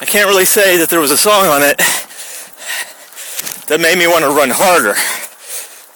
I 0.00 0.04
can't 0.06 0.28
really 0.28 0.44
say 0.44 0.76
that 0.78 0.88
there 0.88 1.00
was 1.00 1.10
a 1.10 1.16
song 1.16 1.46
on 1.46 1.62
it 1.62 1.78
that 3.68 3.80
made 3.80 3.98
me 3.98 4.06
want 4.06 4.24
to 4.24 4.30
run 4.30 4.50
harder. 4.50 4.94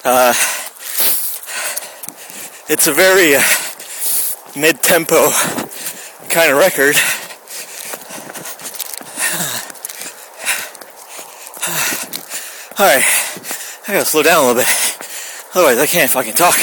Uh, 0.05 0.35
it's 2.69 2.87
a 2.87 2.93
very 2.93 3.37
uh, 3.37 3.43
mid-tempo 4.57 5.31
kind 6.29 6.53
of 6.53 6.59
record. 6.59 6.97
All 12.79 12.87
right, 12.87 13.05
I 13.87 13.93
gotta 13.93 14.05
slow 14.07 14.23
down 14.23 14.45
a 14.45 14.47
little 14.49 14.63
bit. 14.63 14.69
Otherwise, 15.55 15.79
I 15.79 15.87
can't 15.87 16.11
fucking 16.11 16.35
talk. 16.35 16.57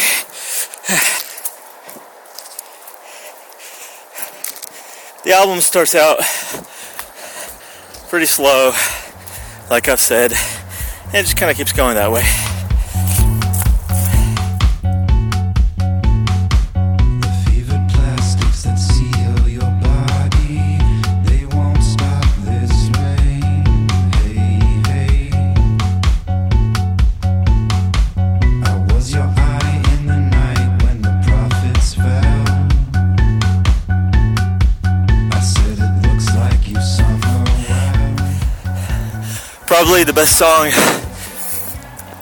The 5.23 5.33
album 5.33 5.59
starts 5.59 5.93
out 5.93 6.19
pretty 8.09 8.25
slow, 8.25 8.71
like 9.69 9.89
I've 9.89 9.99
said, 9.99 10.31
and 11.07 11.15
it 11.15 11.23
just 11.23 11.35
kind 11.35 11.51
of 11.51 11.57
keeps 11.57 11.73
going 11.73 11.95
that 11.95 12.11
way. 12.11 12.23
The 40.07 40.13
best 40.13 40.37
song 40.37 40.67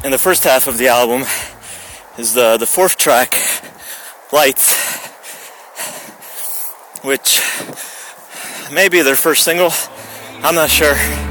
in 0.03 0.09
the 0.09 0.17
first 0.17 0.43
half 0.43 0.65
of 0.65 0.79
the 0.79 0.87
album 0.87 1.21
is 2.17 2.33
the 2.33 2.57
the 2.57 2.65
fourth 2.65 2.97
track, 2.97 3.37
"Lights," 4.31 4.73
which 7.03 7.39
may 8.73 8.89
be 8.89 9.03
their 9.03 9.15
first 9.15 9.43
single. 9.43 9.71
I'm 10.41 10.55
not 10.55 10.71
sure. 10.71 11.24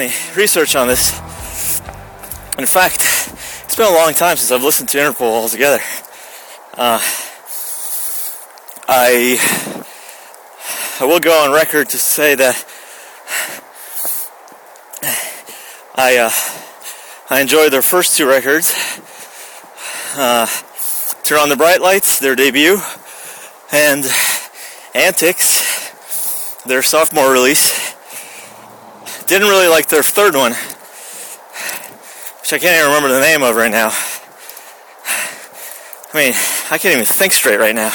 Any 0.00 0.12
research 0.36 0.76
on 0.76 0.88
this. 0.88 1.18
In 2.58 2.66
fact, 2.66 3.00
it's 3.64 3.74
been 3.74 3.90
a 3.90 3.94
long 3.94 4.12
time 4.12 4.36
since 4.36 4.50
I've 4.50 4.62
listened 4.62 4.90
to 4.90 4.98
Interpol 4.98 5.22
altogether. 5.22 5.78
Uh, 6.74 7.00
I 8.86 9.38
I 11.00 11.04
will 11.06 11.20
go 11.20 11.32
on 11.44 11.52
record 11.52 11.88
to 11.90 11.98
say 11.98 12.34
that 12.34 12.64
I 15.94 16.18
uh, 16.18 16.30
I 17.30 17.40
enjoyed 17.40 17.72
their 17.72 17.82
first 17.82 18.18
two 18.18 18.28
records. 18.28 18.74
Uh, 20.14 20.46
Turn 21.22 21.38
on 21.38 21.48
the 21.48 21.56
Bright 21.56 21.80
Lights, 21.80 22.18
their 22.18 22.36
debut, 22.36 22.78
and 23.72 24.04
Antics, 24.94 26.62
their 26.64 26.82
sophomore 26.82 27.32
release. 27.32 27.85
Didn't 29.26 29.48
really 29.48 29.66
like 29.66 29.88
their 29.88 30.04
third 30.04 30.36
one, 30.36 30.52
which 30.52 32.52
I 32.52 32.60
can't 32.60 32.78
even 32.78 32.94
remember 32.94 33.12
the 33.12 33.20
name 33.20 33.42
of 33.42 33.56
right 33.56 33.72
now. 33.72 33.90
I 36.14 36.16
mean, 36.16 36.32
I 36.70 36.78
can't 36.78 36.94
even 36.94 37.04
think 37.04 37.32
straight 37.32 37.58
right 37.58 37.74
now. 37.74 37.92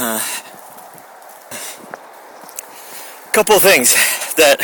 A 0.00 0.20
couple 3.32 3.54
of 3.54 3.62
things 3.62 3.94
that 4.34 4.58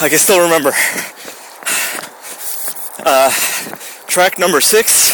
I 0.00 0.08
can 0.08 0.18
still 0.18 0.40
remember. 0.40 0.72
Uh, 3.04 3.30
track 4.06 4.38
number 4.38 4.62
six, 4.62 5.12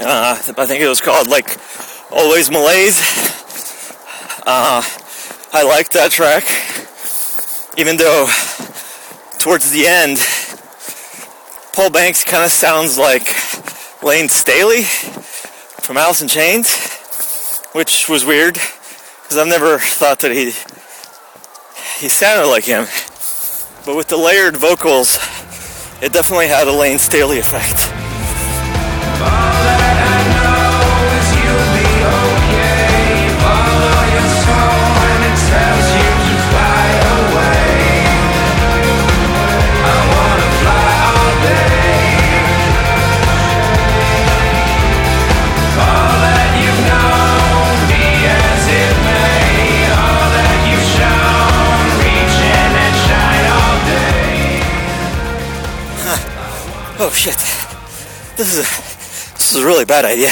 uh, 0.00 0.40
I 0.56 0.66
think 0.66 0.80
it 0.80 0.88
was 0.88 1.00
called 1.00 1.26
like 1.26 1.58
Always 2.12 2.50
Malaise. 2.50 3.00
Uh, 4.44 4.82
I 5.52 5.62
liked 5.62 5.92
that 5.94 6.10
track, 6.10 6.44
even 7.78 7.96
though 7.96 8.26
towards 9.38 9.70
the 9.70 9.86
end, 9.86 10.18
Paul 11.72 11.90
Banks 11.90 12.22
kind 12.22 12.44
of 12.44 12.50
sounds 12.50 12.98
like 12.98 13.34
Layne 14.02 14.28
Staley 14.28 14.82
from 14.82 15.96
Alice 15.96 16.22
in 16.22 16.28
Chains, 16.28 16.76
which 17.72 18.08
was 18.08 18.24
weird 18.24 18.54
because 18.54 19.38
I've 19.38 19.48
never 19.48 19.78
thought 19.78 20.20
that 20.20 20.32
he 20.32 20.52
he 21.98 22.08
sounded 22.08 22.48
like 22.48 22.64
him. 22.64 22.86
But 23.86 23.96
with 23.96 24.08
the 24.08 24.16
layered 24.16 24.56
vocals, 24.56 25.16
it 26.02 26.12
definitely 26.12 26.48
had 26.48 26.68
a 26.68 26.72
Layne 26.72 26.98
Staley 26.98 27.38
effect. 27.38 27.91
This 58.42 58.58
is 58.58 58.58
a 58.58 59.34
this 59.34 59.54
is 59.54 59.62
a 59.62 59.64
really 59.64 59.84
bad 59.84 60.04
idea. 60.04 60.30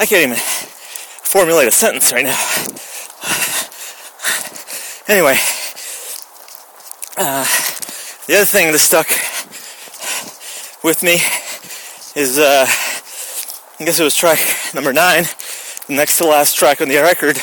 I 0.00 0.06
can't 0.06 0.26
even 0.26 0.34
formulate 1.22 1.68
a 1.68 1.70
sentence 1.70 2.12
right 2.12 2.24
now. 2.24 2.36
Anyway, 5.06 5.38
uh, 7.16 7.46
the 8.26 8.34
other 8.34 8.44
thing 8.44 8.72
that 8.72 8.80
stuck 8.80 9.06
with 10.82 11.04
me 11.04 11.20
is, 12.20 12.38
uh, 12.38 12.66
I 13.78 13.84
guess 13.84 14.00
it 14.00 14.02
was 14.02 14.16
track 14.16 14.40
number 14.74 14.92
nine, 14.92 15.26
the 15.86 15.94
next 15.94 16.18
to 16.18 16.24
last 16.26 16.56
track 16.56 16.80
on 16.80 16.88
the 16.88 16.96
record. 16.96 17.36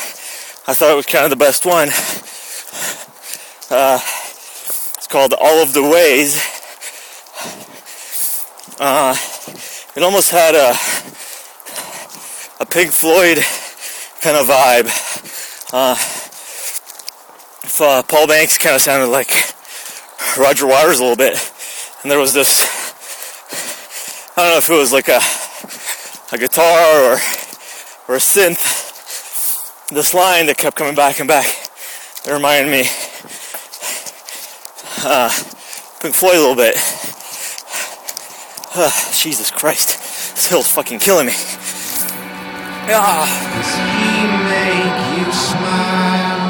I 0.68 0.74
thought 0.74 0.92
it 0.92 0.98
was 0.98 1.06
kind 1.06 1.24
of 1.24 1.30
the 1.30 1.38
best 1.38 1.66
one. 1.66 1.88
Uh, 3.72 4.02
it's 4.98 5.08
called 5.08 5.34
All 5.40 5.64
of 5.64 5.72
the 5.72 5.84
Ways. 5.84 6.36
Uh, 8.86 9.16
it 9.96 10.04
almost 10.04 10.30
had 10.30 10.56
a 10.56 10.76
a 12.62 12.66
Pink 12.66 12.92
Floyd 12.92 13.38
kind 14.20 14.36
of 14.36 14.46
vibe. 14.46 14.88
Uh, 15.72 15.96
if, 17.64 17.80
uh, 17.80 18.04
Paul 18.04 18.28
Banks 18.28 18.58
kind 18.58 18.76
of 18.76 18.82
sounded 18.82 19.08
like 19.08 19.32
Roger 20.38 20.68
Waters 20.68 21.00
a 21.00 21.04
little 21.04 21.16
bit, 21.16 21.40
and 22.02 22.12
there 22.12 22.20
was 22.20 22.34
this. 22.34 22.68
I 24.36 24.42
don't 24.42 24.52
know 24.52 24.58
if 24.58 24.70
it 24.70 24.78
was 24.78 24.92
like 24.92 25.08
a 25.08 25.22
a 26.36 26.38
guitar 26.38 27.06
or 27.06 27.14
or 28.10 28.16
a 28.16 28.20
synth. 28.20 29.88
This 29.92 30.14
line 30.14 30.48
that 30.48 30.58
kept 30.58 30.76
coming 30.76 30.94
back 30.94 31.22
and 31.22 31.28
back. 31.30 31.48
It 32.26 32.34
reminded 32.34 32.70
me 32.70 32.82
uh, 35.06 35.30
Pink 36.02 36.16
Floyd 36.16 36.36
a 36.36 36.40
little 36.40 36.56
bit. 36.58 36.76
Uh, 38.76 38.90
Jesus 39.14 39.52
Christ, 39.52 40.00
this 40.34 40.48
hill's 40.48 40.68
fucking 40.68 40.98
killing 40.98 41.28
me. 41.28 41.34
Ah. 42.90 43.30
Does 43.54 43.74
he 43.78 44.26
make 44.50 44.98
you 45.14 45.30
smile? 45.30 46.42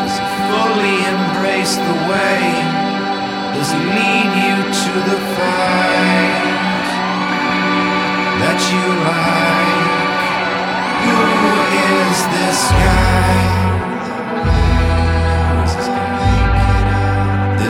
Does 0.00 0.16
he 0.16 0.24
fully 0.48 0.96
embrace 1.12 1.76
the 1.76 1.96
way? 2.08 2.56
Does 3.52 3.68
he 3.68 3.80
lead 3.84 4.32
you 4.40 4.56
to 4.80 4.92
the 5.12 5.18
fight 5.36 6.88
that 8.40 8.58
you 8.72 8.84
like? 9.12 9.92
Who 11.04 11.20
is 12.08 12.18
this 12.32 12.60
guy? 12.80 13.61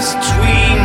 This 0.02 0.14
tween 0.14 0.81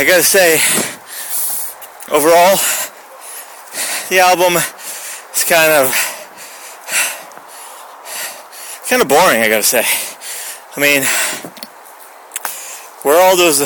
I 0.00 0.04
gotta 0.04 0.22
say, 0.22 0.54
overall, 2.10 2.56
the 4.08 4.18
album 4.18 4.56
is 4.56 5.44
kind 5.44 5.70
of 5.72 5.92
kind 8.88 9.02
of 9.02 9.08
boring. 9.08 9.42
I 9.42 9.48
gotta 9.50 9.62
say. 9.62 9.84
I 10.74 10.80
mean, 10.80 11.02
where 13.02 13.14
are 13.14 13.20
all 13.20 13.36
those 13.36 13.60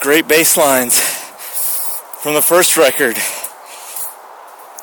great 0.00 0.26
bass 0.26 0.56
lines 0.56 0.98
from 0.98 2.32
the 2.32 2.40
first 2.40 2.78
record? 2.78 3.18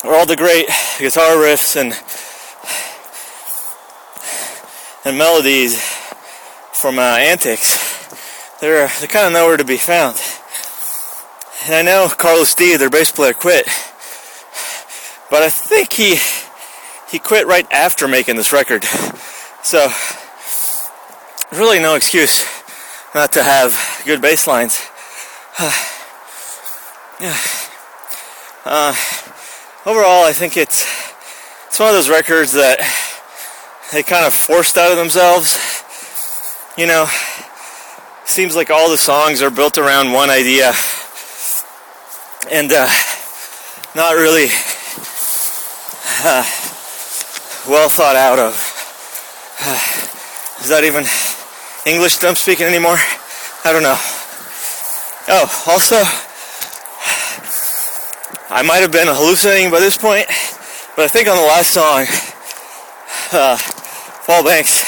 Where 0.03 0.15
all 0.15 0.27
the 0.27 0.35
great 0.35 0.67
guitar 0.99 1.37
riffs 1.37 1.75
and 1.75 1.93
and 5.05 5.17
melodies 5.17 5.81
from 6.71 6.99
uh, 6.99 7.17
Antics? 7.17 7.79
They're 8.59 8.87
they're 8.99 9.07
kind 9.07 9.25
of 9.25 9.33
nowhere 9.33 9.57
to 9.57 9.65
be 9.65 9.77
found. 9.77 10.21
And 11.65 11.75
I 11.75 11.83
know 11.83 12.09
Carlos 12.09 12.49
Steve, 12.49 12.79
their 12.79 12.89
bass 12.89 13.11
player, 13.11 13.33
quit. 13.33 13.67
But 15.29 15.43
I 15.43 15.49
think 15.49 15.93
he 15.93 16.17
he 17.09 17.19
quit 17.19 17.45
right 17.45 17.71
after 17.71 18.07
making 18.07 18.35
this 18.35 18.51
record. 18.51 18.83
So 19.63 19.89
really 21.51 21.79
no 21.79 21.95
excuse 21.95 22.45
not 23.13 23.33
to 23.33 23.43
have 23.43 23.77
good 24.05 24.21
bass 24.21 24.47
lines. 24.47 24.81
yeah. 27.19 27.37
Uh, 28.65 28.95
overall, 29.85 30.23
I 30.23 30.33
think 30.33 30.57
it's 30.57 30.87
it's 31.67 31.79
one 31.79 31.89
of 31.89 31.95
those 31.95 32.09
records 32.09 32.53
that 32.53 32.79
they 33.91 34.01
kind 34.01 34.25
of 34.25 34.33
forced 34.33 34.77
out 34.77 34.91
of 34.91 34.97
themselves. 34.97 35.59
You 36.75 36.87
know, 36.87 37.07
seems 38.25 38.55
like 38.55 38.71
all 38.71 38.89
the 38.89 38.97
songs 38.97 39.43
are 39.43 39.51
built 39.51 39.77
around 39.77 40.11
one 40.11 40.31
idea 40.31 40.73
and 42.49 42.71
uh, 42.71 42.89
not 43.95 44.15
really 44.15 44.47
uh, 46.23 46.43
well 47.67 47.89
thought 47.89 48.15
out 48.15 48.39
of. 48.39 48.53
is 50.61 50.69
that 50.69 50.83
even 50.83 51.05
English 51.85 52.17
that 52.17 52.27
I'm 52.27 52.35
speaking 52.35 52.65
anymore? 52.65 52.97
I 53.63 53.71
don't 53.71 53.83
know. 53.83 53.97
Oh, 55.27 55.45
also, 55.67 56.01
I 58.49 58.63
might 58.63 58.81
have 58.81 58.91
been 58.91 59.07
hallucinating 59.07 59.69
by 59.69 59.79
this 59.79 59.97
point, 59.97 60.25
but 60.95 61.05
I 61.05 61.07
think 61.07 61.27
on 61.27 61.35
the 61.35 61.43
last 61.43 61.71
song, 61.71 62.07
uh, 63.31 63.57
Paul 64.25 64.43
Banks 64.43 64.83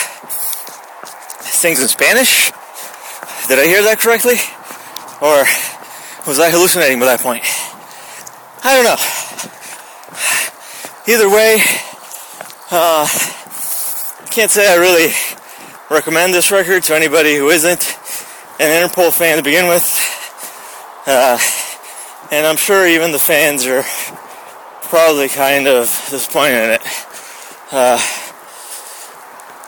sings 1.46 1.82
in 1.82 1.88
Spanish. 1.88 2.52
Did 3.48 3.60
I 3.60 3.66
hear 3.66 3.84
that 3.84 4.00
correctly? 4.00 4.36
Or 5.22 5.46
was 6.26 6.40
I 6.40 6.50
hallucinating 6.50 7.00
by 7.00 7.06
that 7.06 7.20
point? 7.20 7.44
I 8.64 8.76
don't 8.76 8.86
know. 8.86 8.96
Either 11.06 11.30
way, 11.30 11.62
uh, 12.72 13.08
can't 14.32 14.50
say 14.50 14.72
I 14.72 14.78
really 14.78 15.14
recommend 15.90 16.34
this 16.34 16.50
record 16.50 16.84
to 16.84 16.96
anybody 16.96 17.36
who 17.36 17.50
isn't 17.50 17.98
an 18.60 18.90
Interpol 18.90 19.12
fan 19.12 19.38
to 19.38 19.44
begin 19.44 19.68
with. 19.68 19.84
Uh, 21.06 21.38
and 22.32 22.48
I'm 22.48 22.56
sure 22.56 22.88
even 22.88 23.12
the 23.12 23.20
fans 23.20 23.66
are 23.66 23.84
probably 24.84 25.28
kind 25.28 25.68
of 25.68 25.88
disappointed 26.10 26.64
in 26.64 26.70
it. 26.72 26.82
Uh, 27.72 28.00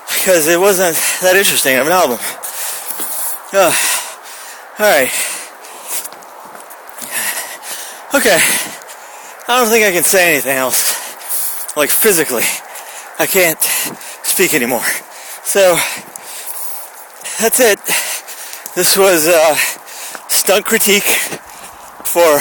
because 0.07 0.47
it 0.47 0.59
wasn't 0.59 0.95
that 1.21 1.35
interesting 1.35 1.75
of 1.75 1.85
an 1.85 1.91
album. 1.91 2.17
Uh, 3.51 3.75
Alright. 4.79 5.34
Okay. 8.15 8.39
I 9.49 9.59
don't 9.59 9.67
think 9.67 9.83
I 9.83 9.91
can 9.91 10.05
say 10.05 10.31
anything 10.31 10.55
else. 10.55 11.75
Like 11.75 11.89
physically. 11.89 12.43
I 13.19 13.25
can't 13.25 13.61
speak 13.61 14.53
anymore. 14.53 14.85
So, 15.43 15.75
that's 17.41 17.59
it. 17.59 17.79
This 18.73 18.97
was 18.97 19.27
uh, 19.27 19.55
stunt 20.29 20.63
critique 20.63 21.03
for 22.05 22.39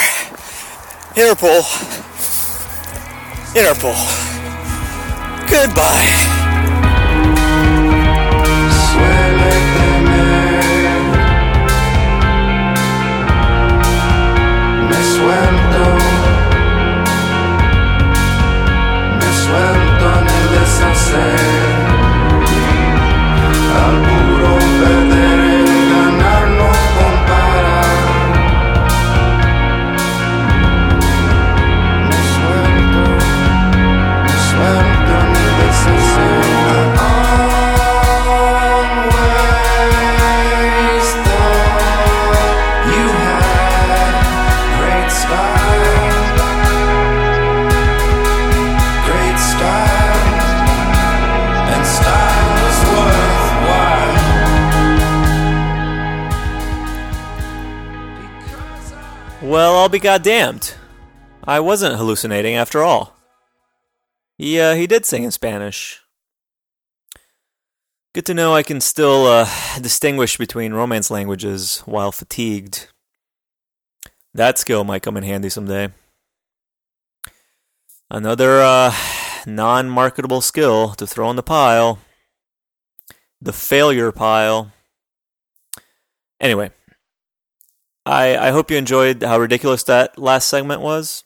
Interpol. 1.17 1.63
Interpol. 3.57 3.99
Goodbye. 5.51 6.44
Be 59.95 60.01
goddamned. 60.01 60.75
I 61.45 61.61
wasn't 61.61 61.97
hallucinating 61.97 62.57
after 62.57 62.83
all. 62.83 63.17
He, 64.37 64.59
uh, 64.59 64.75
he 64.75 64.89
did 64.89 65.07
sing 65.07 65.23
in 65.23 65.31
Spanish. 65.31 66.03
Good 68.13 68.27
to 68.27 68.35
know 68.35 68.55
I 68.55 68.65
can 68.65 68.81
still 68.81 69.27
uh, 69.27 69.49
distinguish 69.81 70.37
between 70.37 70.75
Romance 70.75 71.13
languages 71.13 71.83
while 71.87 72.11
fatigued. 72.11 72.89
That 74.33 74.59
skill 74.59 74.83
might 74.83 75.03
come 75.05 75.17
in 75.17 75.23
handy 75.23 75.49
someday. 75.49 75.91
Another 78.11 78.63
uh, 78.63 78.93
non 79.47 79.89
marketable 79.89 80.41
skill 80.41 80.95
to 80.95 81.07
throw 81.07 81.31
in 81.31 81.37
the 81.37 81.43
pile 81.45 82.01
the 83.41 83.53
failure 83.53 84.11
pile. 84.11 84.73
Anyway, 86.41 86.71
I, 88.07 88.37
I 88.37 88.51
hope 88.51 88.71
you 88.71 88.77
enjoyed 88.77 89.23
how 89.23 89.39
ridiculous 89.39 89.83
that 89.85 90.19
last 90.19 90.49
segment 90.49 90.81
was. 90.81 91.25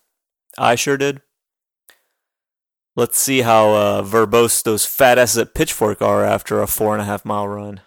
I 0.57 0.75
sure 0.75 0.97
did. 0.97 1.23
Let's 2.95 3.19
see 3.19 3.43
how 3.43 3.71
uh, 3.75 4.03
verbose 4.03 4.63
those 4.63 4.85
fat 4.85 5.19
asses 5.19 5.39
at 5.39 5.55
Pitchfork 5.55 6.03
are 6.03 6.25
after 6.25 6.61
a 6.61 6.67
four 6.67 6.95
and 6.95 7.03
a 7.03 7.05
half 7.05 7.25
mile 7.25 7.47
run. 7.47 7.81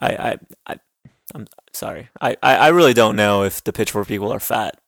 I, 0.00 0.08
I, 0.08 0.38
I 0.66 0.80
I'm 1.34 1.46
sorry. 1.72 2.08
I, 2.20 2.36
I, 2.42 2.56
I 2.56 2.68
really 2.68 2.94
don't 2.94 3.16
know 3.16 3.44
if 3.44 3.62
the 3.62 3.72
Pitchfork 3.72 4.08
people 4.08 4.32
are 4.32 4.40
fat, 4.40 4.80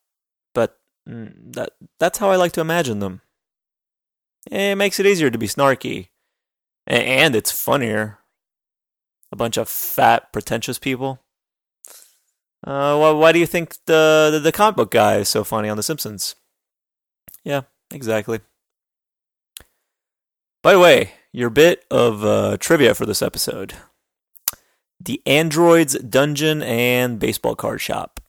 but 0.55 0.79
mm, 1.09 1.33
that 1.55 1.71
that's 2.01 2.19
how 2.19 2.31
I 2.31 2.37
like 2.37 2.53
to 2.53 2.61
imagine 2.61 2.99
them. 2.99 3.21
It 4.51 4.77
makes 4.77 4.99
it 4.99 5.07
easier 5.07 5.31
to 5.31 5.39
be 5.39 5.47
snarky, 5.47 6.09
and 6.87 7.37
it's 7.37 7.53
funnier. 7.53 8.19
A 9.31 9.37
bunch 9.37 9.57
of 9.57 9.69
fat, 9.69 10.33
pretentious 10.33 10.79
people. 10.79 11.21
Uh, 12.65 12.97
why, 12.97 13.11
why 13.11 13.33
do 13.33 13.39
you 13.39 13.47
think 13.47 13.77
the, 13.87 14.31
the 14.33 14.39
the 14.39 14.53
comic 14.53 14.77
book 14.77 14.91
guy 14.91 15.17
is 15.17 15.29
so 15.29 15.43
funny 15.43 15.69
on 15.69 15.77
The 15.77 15.83
Simpsons? 15.83 16.37
Yeah, 17.43 17.63
exactly. 17.91 18.41
By 20.63 20.75
the 20.75 20.79
way, 20.79 21.13
your 21.33 21.51
bit 21.51 21.85
of 21.91 22.25
uh, 22.25 22.57
trivia 22.59 22.95
for 22.95 23.05
this 23.05 23.21
episode: 23.21 23.75
the 25.01 25.21
Androids 25.27 25.99
Dungeon 25.99 26.63
and 26.63 27.19
Baseball 27.19 27.57
Card 27.57 27.81
Shop. 27.81 28.21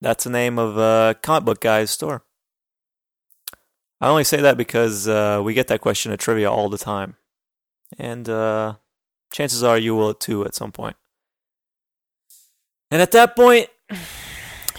That's 0.00 0.22
the 0.22 0.30
name 0.30 0.58
of 0.58 0.78
uh, 0.78 1.14
comic 1.22 1.44
book 1.44 1.60
guy's 1.60 1.90
store. 1.90 2.22
I 4.00 4.08
only 4.08 4.22
say 4.22 4.40
that 4.40 4.56
because 4.56 5.08
uh, 5.08 5.40
we 5.42 5.54
get 5.54 5.66
that 5.66 5.80
question 5.80 6.12
at 6.12 6.20
trivia 6.20 6.48
all 6.48 6.68
the 6.68 6.78
time, 6.78 7.16
and 7.98 8.28
uh, 8.28 8.74
chances 9.32 9.64
are 9.64 9.76
you 9.76 9.96
will 9.96 10.14
too 10.14 10.44
at 10.44 10.54
some 10.54 10.70
point. 10.70 10.96
And 12.90 13.02
at 13.02 13.12
that 13.12 13.36
point, 13.36 13.68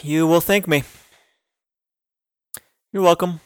you 0.01 0.26
will 0.26 0.41
thank 0.41 0.68
me. 0.68 0.84
You're 2.91 3.03
welcome. 3.03 3.39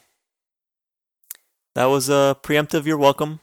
That 1.76 1.86
was 1.86 2.08
a 2.08 2.38
preemptive 2.42 2.86
you're 2.86 2.98
welcome. 2.98 3.40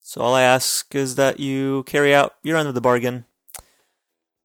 So 0.00 0.20
all 0.20 0.34
I 0.34 0.42
ask 0.42 0.94
is 0.94 1.16
that 1.16 1.38
you 1.38 1.82
carry 1.84 2.14
out 2.14 2.34
your 2.42 2.56
end 2.56 2.68
of 2.68 2.74
the 2.74 2.80
bargain 2.80 3.24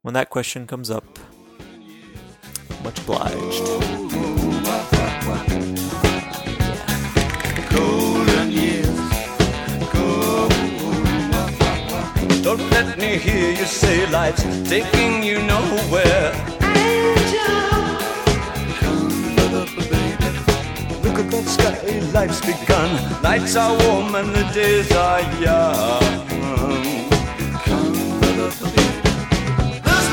when 0.02 0.14
that 0.14 0.30
question 0.30 0.68
comes 0.68 0.92
up. 0.92 1.20
Much 2.84 3.00
obliged. 3.00 4.11
Me 13.12 13.18
hear 13.18 13.52
you 13.52 13.66
say 13.66 14.10
life's 14.10 14.44
taking 14.70 15.22
you 15.22 15.42
nowhere. 15.44 16.32
Look 21.04 21.18
at 21.20 21.28
that 21.30 21.46
sky, 21.46 21.76
life's 22.14 22.40
begun. 22.40 22.90
Nights 23.22 23.58
are 23.58 23.78
warm 23.84 24.16
and 24.16 24.34
the 24.34 24.44
days 24.54 24.90
are 24.94 25.20
young. 25.44 26.26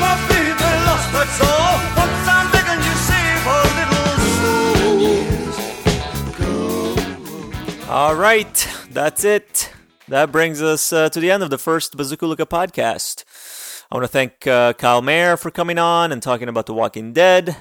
My 0.03 0.15
baby 0.27 0.69
lost, 0.87 1.09
I'm 2.35 2.47
you 2.83 2.95
little 3.79 4.11
soul. 7.79 7.87
All 7.89 8.15
right, 8.15 8.67
that's 8.91 9.23
it. 9.23 9.71
That 10.09 10.31
brings 10.31 10.59
us 10.59 10.91
uh, 10.91 11.09
to 11.09 11.19
the 11.19 11.29
end 11.29 11.43
of 11.43 11.51
the 11.51 11.59
first 11.59 11.95
Bazookaluca 11.95 12.47
podcast. 12.47 13.25
I 13.91 13.95
want 13.95 14.05
to 14.05 14.11
thank 14.11 14.47
uh, 14.47 14.73
Kyle 14.73 15.03
Mayer 15.03 15.37
for 15.37 15.51
coming 15.51 15.77
on 15.77 16.11
and 16.11 16.23
talking 16.23 16.49
about 16.49 16.65
The 16.65 16.73
Walking 16.73 17.13
Dead. 17.13 17.55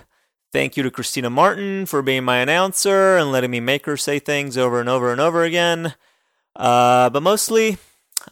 Thank 0.50 0.74
you 0.74 0.82
to 0.82 0.90
Christina 0.90 1.28
Martin 1.28 1.84
for 1.84 2.00
being 2.00 2.24
my 2.24 2.38
announcer 2.38 3.18
and 3.18 3.30
letting 3.30 3.50
me 3.50 3.60
make 3.60 3.84
her 3.84 3.98
say 3.98 4.18
things 4.18 4.56
over 4.56 4.80
and 4.80 4.88
over 4.88 5.12
and 5.12 5.20
over 5.20 5.44
again. 5.44 5.94
Uh, 6.56 7.10
but 7.10 7.22
mostly, 7.22 7.76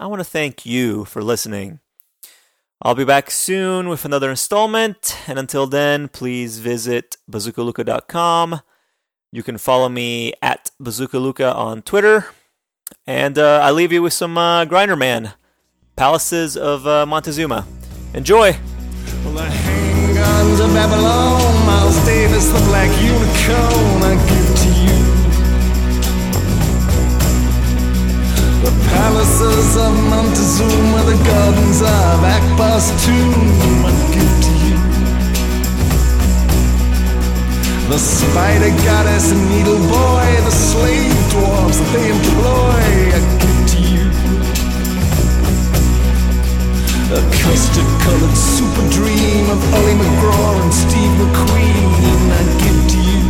I 0.01 0.07
want 0.07 0.21
to 0.21 0.25
thank 0.25 0.65
you 0.65 1.05
for 1.05 1.23
listening. 1.23 1.81
I'll 2.81 2.95
be 2.95 3.05
back 3.05 3.31
soon 3.31 3.87
with 3.87 4.07
another 4.07 4.31
installment, 4.31 5.15
and 5.29 5.39
until 5.39 5.67
then, 5.67 6.09
please 6.09 6.59
visit 6.59 7.19
bazookaluca.com. 7.31 8.63
You 9.31 9.43
can 9.43 9.59
follow 9.59 9.91
me 9.91 10.33
at 10.41 10.71
bazookaluca 10.81 11.55
on 11.55 11.83
Twitter. 11.83 12.29
And 13.07 13.39
uh, 13.39 13.61
I 13.63 13.71
leave 13.71 13.93
you 13.93 14.03
with 14.03 14.13
some 14.13 14.37
uh, 14.37 14.65
Grinderman, 14.65 15.35
Palaces 15.97 16.57
of 16.57 16.87
uh, 16.87 17.07
Montezuma. 17.07 17.67
Enjoy! 18.15 18.59
Well, 19.25 19.67
Babylon, 20.75 21.67
Miles 21.67 22.05
Davis, 22.05 22.49
the 22.49 22.59
black 22.67 22.91
unicorn, 23.03 24.03
I 24.03 24.15
give 24.29 24.51
to 24.63 24.71
you. 24.85 25.01
The 28.65 28.73
palaces 28.91 29.77
of 29.77 29.93
Montezuma, 30.11 31.03
the 31.05 31.17
gardens 31.25 31.81
of 31.83 32.25
Akbar's 32.25 32.89
tomb, 33.05 33.85
I 33.85 33.93
give 34.15 34.46
The 37.97 38.03
spider 38.03 38.73
goddess 38.85 39.33
needle 39.33 39.79
boy, 39.89 40.29
the 40.45 40.51
slave 40.51 41.17
dwarfs 41.31 41.79
that 41.81 41.91
they 41.97 42.11
employ, 42.13 42.85
I 43.17 43.21
give 43.41 43.61
to 43.73 43.79
you. 43.89 44.05
A 47.17 47.21
custard 47.41 47.89
colored 48.05 48.37
super 48.37 48.85
dream 48.93 49.49
of 49.49 49.57
Ollie 49.73 49.97
McGraw 49.97 50.61
and 50.61 50.75
Steve 50.75 51.15
McQueen 51.17 52.37
I 52.37 52.43
give 52.61 52.81
to 52.93 52.99
you. 53.01 53.25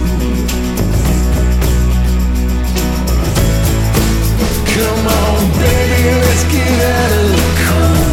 Come 4.74 5.06
on, 5.06 5.46
baby, 5.62 6.10
let's 6.26 6.42
get 6.50 6.74
out 6.90 7.12
of 7.22 7.30
the 7.30 7.46
cold. 7.62 8.10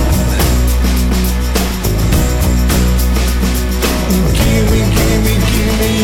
Give 4.38 4.66
me, 4.72 5.03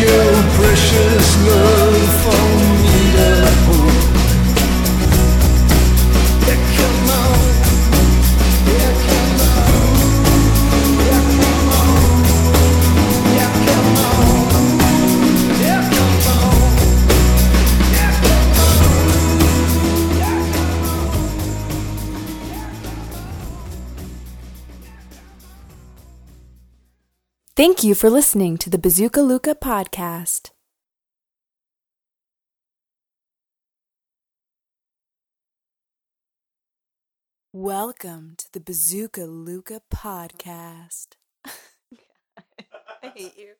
your 0.02 0.34
precious 0.56 1.28
love 1.48 2.22
for 2.24 2.84
me 2.84 2.99
Thank 27.60 27.84
you 27.84 27.94
for 27.94 28.10
listening 28.10 28.58
to 28.60 28.70
the 28.70 28.78
Bazookaluca 28.78 29.56
podcast. 29.56 30.52
Welcome 37.52 38.36
to 38.38 38.46
the 38.54 38.62
Bazookaluca 38.62 39.82
podcast. 39.94 41.18
I 43.04 43.08
hate 43.14 43.38
you. 43.38 43.59